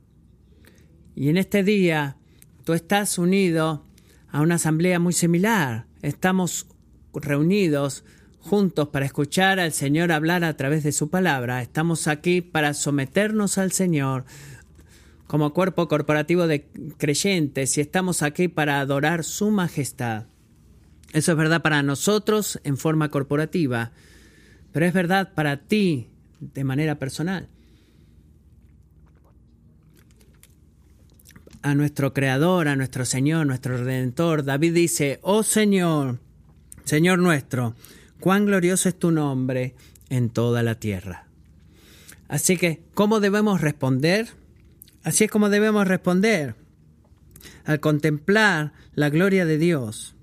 Y 1.15 1.29
en 1.29 1.37
este 1.37 1.63
día 1.63 2.17
tú 2.65 2.73
estás 2.73 3.19
unido 3.19 3.85
a 4.31 4.41
una 4.41 4.57
asamblea 4.57 4.99
muy 4.99 5.13
similar. 5.13 5.87
Estamos 6.03 6.67
reunidos 7.15 8.05
juntos 8.41 8.89
para 8.89 9.07
escuchar 9.07 9.61
al 9.61 9.73
Señor 9.73 10.13
hablar 10.13 10.45
a 10.45 10.57
través 10.57 10.85
de 10.85 10.93
su 10.93 11.11
palabra. 11.11 11.63
Estamos 11.63 12.09
aquí 12.09 12.41
para 12.41 12.75
someternos 12.75 13.59
al 13.59 13.73
Señor 13.73 14.25
como 15.27 15.53
cuerpo 15.53 15.89
corporativo 15.89 16.47
de 16.47 16.67
creyentes 16.97 17.77
y 17.77 17.83
estamos 17.83 18.23
aquí 18.23 18.49
para 18.49 18.81
adorar 18.81 19.25
su 19.25 19.51
majestad. 19.51 20.25
Eso 21.13 21.33
es 21.33 21.39
verdad 21.39 21.63
para 21.63 21.83
nosotros 21.83 22.61
en 22.65 22.77
forma 22.77 23.11
corporativa, 23.11 23.93
pero 24.73 24.87
es 24.87 24.93
verdad 24.93 25.35
para 25.35 25.59
ti 25.59 26.09
de 26.41 26.65
manera 26.65 26.99
personal. 26.99 27.49
A 31.61 31.75
nuestro 31.75 32.15
Creador, 32.15 32.69
a 32.69 32.77
nuestro 32.77 33.05
Señor, 33.05 33.47
nuestro 33.47 33.77
Redentor, 33.77 34.45
David 34.45 34.75
dice, 34.75 35.19
oh 35.23 35.43
Señor, 35.43 36.21
Señor 36.85 37.19
nuestro, 37.19 37.75
cuán 38.21 38.47
glorioso 38.47 38.89
es 38.89 38.99
tu 38.99 39.11
nombre 39.11 39.75
en 40.09 40.31
toda 40.31 40.63
la 40.63 40.77
tierra. 40.77 41.27
Así 42.29 42.57
que, 42.57 42.83
¿cómo 42.95 43.21
debemos 43.21 43.61
responder? 43.61 44.29
Así 45.03 45.25
es 45.25 45.31
como 45.31 45.49
debemos 45.49 45.89
responder. 45.89 46.55
Al 47.65 47.81
contemplar 47.81 48.73
la 48.95 49.09
gloria 49.11 49.47
de 49.47 49.59
Dios, 49.59 50.15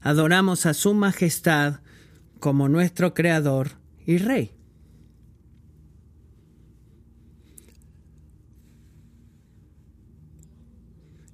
adoramos 0.00 0.66
a 0.66 0.74
su 0.74 0.94
majestad 0.94 1.80
como 2.40 2.68
nuestro 2.68 3.14
Creador 3.14 3.72
y 4.06 4.18
Rey. 4.18 4.52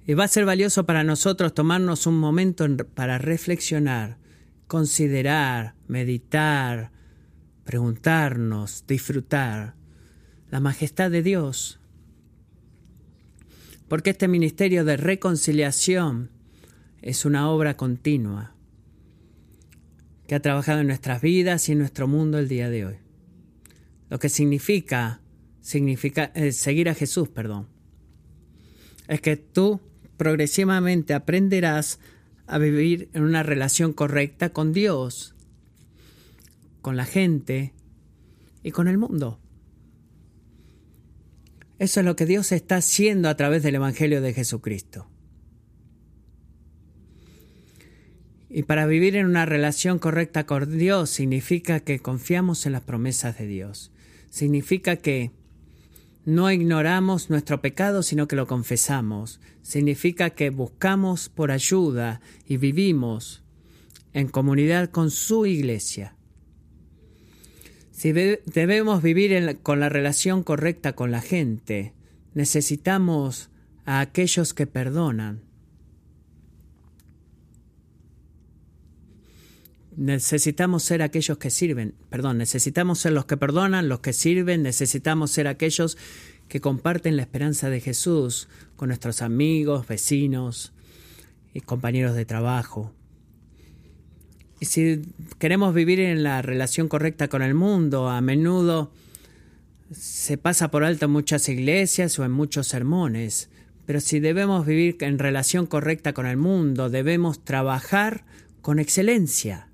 Y 0.07 0.13
va 0.13 0.25
a 0.25 0.27
ser 0.27 0.45
valioso 0.45 0.85
para 0.85 1.03
nosotros 1.03 1.53
tomarnos 1.53 2.05
un 2.05 2.19
momento 2.19 2.67
para 2.93 3.17
reflexionar 3.17 4.17
considerar, 4.67 5.75
meditar, 5.87 6.91
preguntarnos, 7.63 8.85
disfrutar 8.87 9.75
la 10.49 10.59
majestad 10.59 11.11
de 11.11 11.23
Dios. 11.23 11.79
Porque 13.87 14.11
este 14.11 14.27
ministerio 14.27 14.85
de 14.85 14.97
reconciliación 14.97 16.31
es 17.01 17.25
una 17.25 17.49
obra 17.49 17.77
continua 17.77 18.55
que 20.27 20.35
ha 20.35 20.41
trabajado 20.41 20.81
en 20.81 20.87
nuestras 20.87 21.21
vidas 21.21 21.69
y 21.69 21.73
en 21.73 21.79
nuestro 21.79 22.07
mundo 22.07 22.39
el 22.39 22.47
día 22.47 22.69
de 22.69 22.85
hoy. 22.85 22.95
Lo 24.09 24.17
que 24.17 24.29
significa, 24.29 25.21
significa 25.61 26.31
eh, 26.33 26.51
seguir 26.51 26.89
a 26.89 26.95
Jesús, 26.95 27.29
perdón, 27.29 27.67
es 29.07 29.21
que 29.21 29.37
tú 29.37 29.81
progresivamente 30.17 31.13
aprenderás 31.13 31.99
a 32.47 32.57
vivir 32.57 33.09
en 33.13 33.23
una 33.23 33.43
relación 33.43 33.93
correcta 33.93 34.49
con 34.49 34.73
Dios, 34.73 35.35
con 36.81 36.97
la 36.97 37.05
gente 37.05 37.73
y 38.63 38.71
con 38.71 38.87
el 38.87 38.97
mundo. 38.97 39.39
Eso 41.77 41.99
es 41.99 42.05
lo 42.05 42.15
que 42.15 42.25
Dios 42.25 42.51
está 42.51 42.77
haciendo 42.77 43.27
a 43.27 43.35
través 43.35 43.63
del 43.63 43.75
Evangelio 43.75 44.21
de 44.21 44.33
Jesucristo. 44.33 45.07
Y 48.49 48.63
para 48.63 48.85
vivir 48.85 49.17
en 49.17 49.25
una 49.25 49.45
relación 49.45 49.99
correcta 49.99 50.45
con 50.45 50.77
Dios 50.77 51.09
significa 51.09 51.81
que 51.81 51.99
confiamos 51.99 52.65
en 52.65 52.71
las 52.71 52.83
promesas 52.83 53.37
de 53.37 53.47
Dios. 53.47 53.91
Significa 54.29 54.95
que 54.95 55.31
no 56.25 56.51
ignoramos 56.51 57.29
nuestro 57.29 57.61
pecado, 57.61 58.01
sino 58.01 58.27
que 58.27 58.35
lo 58.35 58.47
confesamos. 58.47 59.39
Significa 59.61 60.31
que 60.31 60.49
buscamos 60.49 61.29
por 61.29 61.51
ayuda 61.51 62.19
y 62.47 62.57
vivimos 62.57 63.43
en 64.13 64.27
comunidad 64.27 64.89
con 64.89 65.11
su 65.11 65.45
iglesia. 65.45 66.15
Si 67.91 68.11
debemos 68.11 69.01
vivir 69.01 69.59
con 69.61 69.79
la 69.79 69.87
relación 69.87 70.43
correcta 70.43 70.93
con 70.93 71.11
la 71.11 71.21
gente, 71.21 71.93
necesitamos 72.33 73.49
a 73.85 73.99
aquellos 73.99 74.53
que 74.53 74.67
perdonan. 74.67 75.41
Necesitamos 79.97 80.83
ser 80.83 81.01
aquellos 81.01 81.37
que 81.37 81.49
sirven, 81.49 81.95
perdón, 82.09 82.37
necesitamos 82.37 82.99
ser 82.99 83.13
los 83.13 83.25
que 83.25 83.37
perdonan, 83.37 83.87
los 83.87 84.01
que 84.01 84.13
sirven, 84.13 84.61
necesitamos 84.63 85.31
ser 85.31 85.47
aquellos 85.47 85.97
que 86.49 86.61
comparten 86.61 87.15
la 87.15 87.23
esperanza 87.23 87.69
de 87.69 87.79
Jesús 87.79 88.49
con 88.75 88.89
nuestros 88.89 89.21
amigos, 89.21 89.87
vecinos 89.87 90.73
y 91.53 91.61
compañeros 91.61 92.15
de 92.15 92.25
trabajo. 92.25 92.93
Y 94.59 94.65
si 94.65 95.01
queremos 95.39 95.73
vivir 95.73 95.99
en 95.99 96.23
la 96.23 96.41
relación 96.41 96.87
correcta 96.87 97.27
con 97.27 97.41
el 97.41 97.53
mundo, 97.53 98.09
a 98.09 98.21
menudo 98.21 98.91
se 99.91 100.37
pasa 100.37 100.71
por 100.71 100.83
alto 100.83 101.05
en 101.05 101.11
muchas 101.11 101.47
iglesias 101.49 102.17
o 102.19 102.25
en 102.25 102.31
muchos 102.31 102.67
sermones. 102.67 103.49
Pero 103.85 104.01
si 104.01 104.19
debemos 104.19 104.65
vivir 104.65 104.97
en 105.01 105.19
relación 105.19 105.67
correcta 105.67 106.13
con 106.13 106.25
el 106.25 106.37
mundo, 106.37 106.89
debemos 106.89 107.43
trabajar 107.43 108.25
con 108.61 108.79
excelencia. 108.79 109.67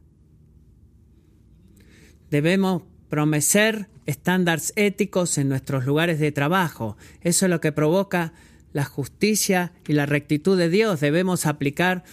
Debemos 2.32 2.84
prometer 3.10 3.90
estándares 4.06 4.72
éticos 4.78 5.38
en 5.38 5.50
nuestros 5.50 5.86
lugares 5.86 6.18
de 6.20 6.32
trabajo. 6.32 6.98
Eso 7.22 7.46
es 7.46 7.50
lo 7.50 7.60
que 7.60 7.74
provoca 7.74 8.34
la 8.72 8.86
justicia 8.86 9.74
y 9.86 9.94
la 9.94 10.06
rectitud 10.06 10.58
de 10.58 10.70
Dios. 10.70 11.02
Debemos 11.02 11.46
aplicar 11.46 12.04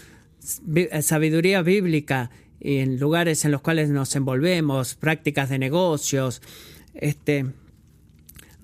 sabiduría 1.03 1.63
bíblica 1.63 2.31
en 2.61 2.99
lugares 2.99 3.45
en 3.45 3.53
los 3.53 3.61
cuales 3.61 3.91
nos 3.91 4.15
envolvemos, 4.17 4.97
prácticas 4.97 5.51
de 5.51 5.61
negocios, 5.61 6.43
este, 6.95 7.47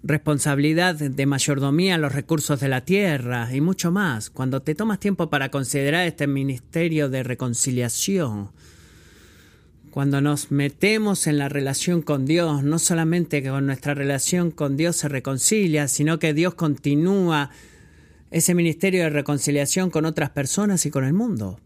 responsabilidad 0.03 0.97
de 0.97 1.27
mayordomía 1.27 1.95
en 1.95 2.03
los 2.03 2.13
recursos 2.13 2.59
de 2.59 2.69
la 2.69 2.85
tierra 2.85 3.49
y 3.55 3.61
mucho 3.61 3.93
más. 3.93 4.29
Cuando 4.31 4.61
te 4.63 4.75
tomas 4.75 4.99
tiempo 4.99 5.31
para 5.31 5.51
considerar 5.51 6.05
este 6.07 6.27
ministerio 6.27 7.09
de 7.09 7.23
reconciliación, 7.23 8.51
cuando 9.95 10.21
nos 10.21 10.51
metemos 10.51 11.29
en 11.29 11.39
la 11.39 11.49
relación 11.49 12.03
con 12.03 12.27
Dios, 12.27 12.65
no 12.65 12.81
solamente 12.81 13.45
que 13.45 13.49
con 13.49 13.65
nuestra 13.65 13.95
relación 13.95 14.51
con 14.51 14.77
Dios 14.77 14.97
se 14.97 15.09
reconcilia, 15.09 15.87
sino 15.87 16.19
que 16.19 16.35
Dios 16.35 16.55
continúa 16.55 17.51
ese 18.33 18.57
ministerio 18.57 19.05
de 19.05 19.11
reconciliación 19.11 19.91
con 19.91 20.05
otras 20.05 20.31
personas 20.31 20.85
y 20.85 20.91
con 20.91 21.05
el 21.05 21.13
mundo. 21.13 21.61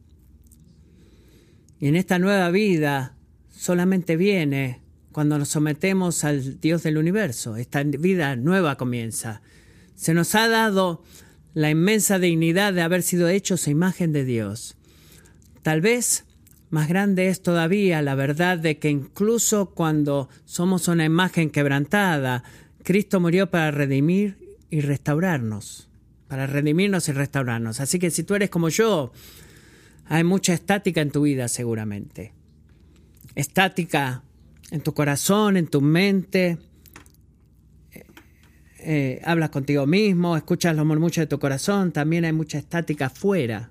Y 1.81 1.87
en 1.87 1.97
esta 1.97 2.19
nueva 2.19 2.51
vida 2.51 3.17
solamente 3.49 4.19
viene 4.19 4.83
cuando 5.11 5.39
nos 5.39 5.49
sometemos 5.49 6.23
al 6.23 6.61
Dios 6.61 6.83
del 6.83 6.99
universo. 6.99 7.57
Esta 7.57 7.83
vida 7.83 8.37
nueva 8.37 8.77
comienza. 8.77 9.41
Se 9.95 10.13
nos 10.13 10.35
ha 10.35 10.49
dado 10.49 11.03
la 11.55 11.71
inmensa 11.71 12.19
dignidad 12.19 12.75
de 12.75 12.83
haber 12.83 13.03
sido 13.03 13.31
hechos 13.31 13.67
a 13.67 13.71
imagen 13.71 14.13
de 14.13 14.27
Dios. 14.27 14.77
Tal 15.63 15.81
vez 15.81 16.27
más 16.71 16.89
grande 16.89 17.29
es 17.29 17.43
todavía 17.43 18.03
la 18.03 18.15
verdad 18.15 18.59
de 18.59 18.79
que 18.79 18.91
incluso 18.91 19.71
cuando 19.71 20.29
somos 20.45 20.89
una 20.89 21.05
imagen 21.05 21.51
quebrantada, 21.51 22.45
Cristo 22.83 23.21
murió 23.21 23.51
para 23.51 23.71
redimir 23.71 24.57
y 24.71 24.81
restaurarnos, 24.81 25.89
para 26.29 26.47
redimirnos 26.47 27.09
y 27.09 27.13
restaurarnos. 27.13 27.81
Así 27.81 27.99
que 27.99 28.11
si 28.11 28.23
tú 28.23 28.35
eres 28.35 28.51
como 28.51 28.69
yo, 28.69 29.13
hay 30.07 30.25
mucha 30.25 30.53
estática 30.53 31.01
en 31.01 31.11
tu 31.11 31.23
vida 31.23 31.49
seguramente. 31.49 32.33
Estática 33.35 34.23
en 34.71 34.81
tu 34.83 34.93
corazón, 34.93 35.57
en 35.57 35.69
tu 35.69 35.81
mente. 35.81 36.59
Eh, 37.93 38.05
eh, 38.81 39.23
hablas 39.25 39.51
contigo 39.51 39.87
mismo, 39.87 40.37
escuchas 40.37 40.77
los 40.77 40.85
murmullos 40.85 41.17
de 41.17 41.27
tu 41.27 41.39
corazón. 41.39 41.93
También 41.93 42.25
hay 42.25 42.33
mucha 42.33 42.59
estática 42.59 43.07
afuera. 43.07 43.71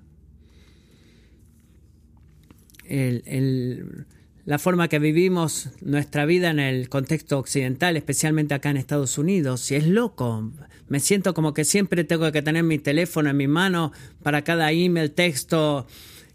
La 4.45 4.59
forma 4.59 4.87
que 4.87 4.99
vivimos 4.99 5.69
nuestra 5.81 6.25
vida 6.25 6.49
en 6.49 6.59
el 6.59 6.89
contexto 6.89 7.37
occidental, 7.37 7.97
especialmente 7.97 8.53
acá 8.53 8.69
en 8.69 8.77
Estados 8.77 9.17
Unidos, 9.17 9.69
y 9.71 9.75
es 9.75 9.87
loco. 9.87 10.51
Me 10.87 10.99
siento 10.99 11.33
como 11.33 11.53
que 11.53 11.65
siempre 11.65 12.03
tengo 12.03 12.31
que 12.31 12.41
tener 12.41 12.63
mi 12.63 12.79
teléfono 12.79 13.29
en 13.29 13.37
mi 13.37 13.47
mano 13.47 13.91
para 14.23 14.43
cada 14.43 14.71
email, 14.71 15.11
texto, 15.11 15.85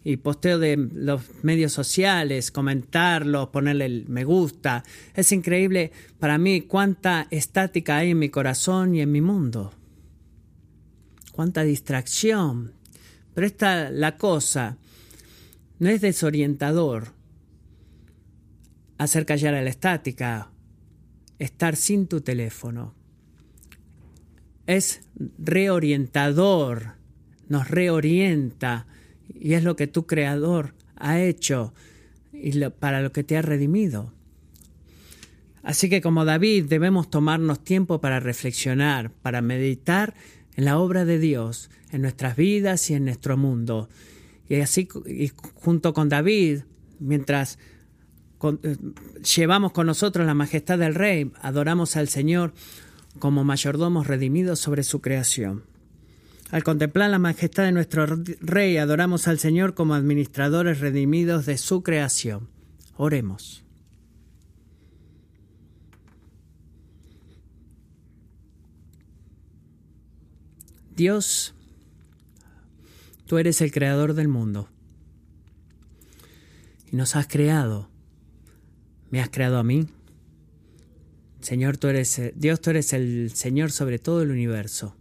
y 0.04 0.16
posteo 0.16 0.58
de 0.58 0.76
los 0.76 1.22
medios 1.42 1.72
sociales, 1.72 2.50
comentarlos, 2.50 3.48
ponerle 3.48 3.86
el 3.86 4.04
me 4.08 4.24
gusta. 4.24 4.82
Es 5.14 5.32
increíble 5.32 5.92
para 6.18 6.38
mí 6.38 6.62
cuánta 6.62 7.28
estática 7.30 7.98
hay 7.98 8.10
en 8.10 8.18
mi 8.18 8.28
corazón 8.28 8.94
y 8.94 9.00
en 9.00 9.12
mi 9.12 9.20
mundo. 9.20 9.72
Cuánta 11.30 11.62
distracción. 11.62 12.72
Pero 13.34 13.46
esta 13.46 13.90
la 13.90 14.16
cosa 14.16 14.76
no 15.82 15.90
es 15.90 16.00
desorientador 16.00 17.08
hacer 18.98 19.26
callar 19.26 19.54
a 19.54 19.62
la 19.62 19.70
estática, 19.70 20.52
estar 21.40 21.74
sin 21.74 22.06
tu 22.06 22.20
teléfono. 22.20 22.94
Es 24.68 25.00
reorientador, 25.38 26.92
nos 27.48 27.68
reorienta 27.68 28.86
y 29.28 29.54
es 29.54 29.64
lo 29.64 29.74
que 29.74 29.88
tu 29.88 30.06
creador 30.06 30.76
ha 30.94 31.20
hecho 31.20 31.74
y 32.32 32.56
para 32.68 33.02
lo 33.02 33.10
que 33.10 33.24
te 33.24 33.36
ha 33.36 33.42
redimido. 33.42 34.14
Así 35.64 35.90
que 35.90 36.00
como 36.00 36.24
David 36.24 36.66
debemos 36.66 37.10
tomarnos 37.10 37.64
tiempo 37.64 38.00
para 38.00 38.20
reflexionar, 38.20 39.10
para 39.10 39.42
meditar 39.42 40.14
en 40.54 40.64
la 40.64 40.78
obra 40.78 41.04
de 41.04 41.18
Dios, 41.18 41.70
en 41.90 42.02
nuestras 42.02 42.36
vidas 42.36 42.88
y 42.88 42.94
en 42.94 43.06
nuestro 43.06 43.36
mundo. 43.36 43.88
Y 44.48 44.60
así, 44.60 44.88
y 45.06 45.30
junto 45.54 45.92
con 45.94 46.08
David, 46.08 46.62
mientras 46.98 47.58
eh, 48.62 48.76
llevamos 49.36 49.72
con 49.72 49.86
nosotros 49.86 50.26
la 50.26 50.34
majestad 50.34 50.78
del 50.78 50.94
Rey, 50.94 51.30
adoramos 51.40 51.96
al 51.96 52.08
Señor 52.08 52.52
como 53.18 53.44
mayordomos 53.44 54.06
redimidos 54.06 54.58
sobre 54.58 54.82
su 54.82 55.00
creación. 55.00 55.64
Al 56.50 56.64
contemplar 56.64 57.08
la 57.08 57.18
majestad 57.18 57.64
de 57.64 57.72
nuestro 57.72 58.04
Rey, 58.40 58.76
adoramos 58.76 59.26
al 59.26 59.38
Señor 59.38 59.74
como 59.74 59.94
administradores 59.94 60.80
redimidos 60.80 61.46
de 61.46 61.56
su 61.56 61.82
creación. 61.82 62.48
Oremos. 62.96 63.64
Dios, 70.94 71.54
tú 73.32 73.38
eres 73.38 73.62
el 73.62 73.72
creador 73.72 74.12
del 74.12 74.28
mundo 74.28 74.68
y 76.90 76.96
nos 76.96 77.16
has 77.16 77.26
creado. 77.26 77.88
Me 79.08 79.22
has 79.22 79.30
creado 79.30 79.56
a 79.56 79.62
mí. 79.62 79.86
Señor, 81.40 81.78
tú 81.78 81.88
eres 81.88 82.20
Dios, 82.34 82.60
tú 82.60 82.68
eres 82.68 82.92
el 82.92 83.30
Señor 83.34 83.72
sobre 83.72 83.98
todo 83.98 84.20
el 84.20 84.30
universo. 84.30 84.94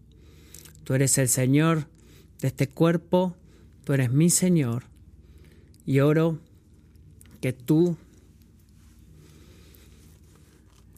Tú 0.85 0.93
eres 0.93 1.17
el 1.17 1.27
Señor 1.27 1.87
de 2.39 2.47
este 2.47 2.69
cuerpo, 2.69 3.35
tú 3.83 3.91
eres 3.91 4.13
mi 4.13 4.29
Señor. 4.29 4.85
Y 5.85 5.99
oro 5.99 6.39
que 7.41 7.51
tú 7.51 7.97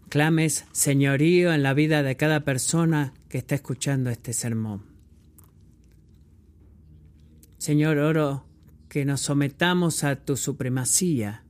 clames 0.09 0.65
señorío 0.71 1.51
en 1.51 1.63
la 1.63 1.73
vida 1.73 2.03
de 2.03 2.15
cada 2.15 2.41
persona 2.41 3.15
que 3.27 3.39
está 3.39 3.55
escuchando 3.55 4.11
este 4.11 4.34
sermón. 4.34 4.92
Señor, 7.64 7.97
oro 7.97 8.43
que 8.89 9.05
nos 9.05 9.22
sometamos 9.22 10.03
a 10.03 10.18
tu 10.18 10.36
supremacía, 10.36 11.45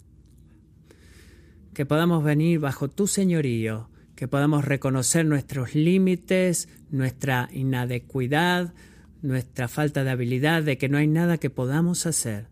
que 1.73 1.87
podamos 1.87 2.23
venir 2.23 2.59
bajo 2.59 2.87
tu 2.87 3.07
señorío 3.07 3.89
que 4.15 4.27
podamos 4.27 4.63
reconocer 4.63 5.25
nuestros 5.25 5.73
límites, 5.73 6.69
nuestra 6.91 7.49
inadecuidad, 7.51 8.75
nuestra 9.23 9.67
falta 9.67 10.03
de 10.03 10.11
habilidad, 10.11 10.61
de 10.61 10.77
que 10.77 10.87
no 10.87 10.99
hay 10.99 11.07
nada 11.07 11.39
que 11.39 11.49
podamos 11.49 12.05
hacer, 12.05 12.47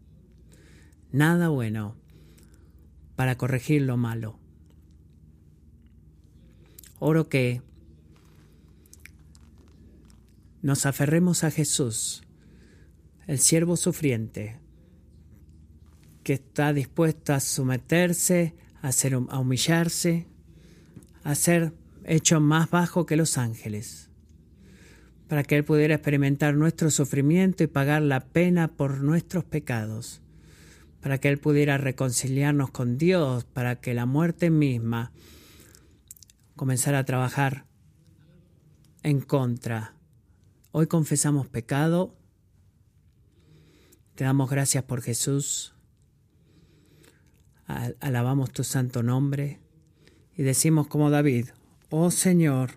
nada 1.12 1.50
bueno 1.50 1.96
para 3.16 3.38
corregir 3.38 3.84
lo 3.84 3.96
malo. 3.96 4.40
Oro 6.98 7.30
que 7.30 7.62
nos 10.64 10.88
aferremos 10.88 11.44
a 11.44 11.52
Jesús, 11.52 12.24
el 13.28 13.40
siervo 13.40 13.78
sufriente, 13.78 14.60
que 16.24 16.34
está 16.34 16.74
dispuesto 16.74 17.34
a 17.34 17.40
someterse, 17.40 18.56
a, 18.82 18.90
hacer, 18.90 19.14
a 19.14 19.40
humillarse, 19.40 20.28
a 21.24 21.36
ser 21.36 21.74
hecho 22.04 22.40
más 22.40 22.70
bajo 22.70 23.06
que 23.06 23.16
los 23.16 23.38
ángeles, 23.38 24.10
para 25.28 25.44
que 25.44 25.56
Él 25.56 25.64
pudiera 25.64 25.96
experimentar 25.96 26.56
nuestro 26.56 26.92
sufrimiento 26.92 27.64
y 27.64 27.68
pagar 27.68 28.02
la 28.02 28.22
pena 28.22 28.68
por 28.68 29.02
nuestros 29.02 29.44
pecados, 29.44 30.22
para 31.00 31.20
que 31.20 31.30
Él 31.30 31.40
pudiera 31.40 31.78
reconciliarnos 31.78 32.72
con 32.72 32.98
Dios, 32.98 33.46
para 33.46 33.80
que 33.80 33.94
la 33.94 34.06
muerte 34.06 34.50
misma 34.50 35.12
comenzara 36.56 37.00
a 37.00 37.06
trabajar 37.06 37.66
en 39.04 39.22
contra. 39.22 39.96
Hoy 40.72 40.88
confesamos 40.88 41.48
pecado, 41.48 42.16
te 44.22 44.26
damos 44.26 44.52
gracias 44.52 44.84
por 44.84 45.02
Jesús, 45.02 45.74
alabamos 47.66 48.52
tu 48.52 48.64
santo 48.64 49.02
nombre 49.02 49.60
y 50.38 50.44
decimos 50.44 50.86
como 50.86 51.10
David, 51.10 51.48
oh 51.90 52.12
Señor, 52.12 52.74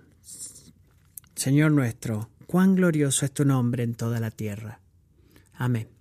Señor 1.35 1.73
nuestro, 1.73 2.31
cuán 2.47 2.77
glorioso 2.77 3.27
es 3.27 3.33
tu 3.33 3.45
nombre 3.45 3.83
en 3.83 3.95
toda 3.95 4.21
la 4.21 4.31
tierra. 4.31 4.81
Amén. 5.53 5.94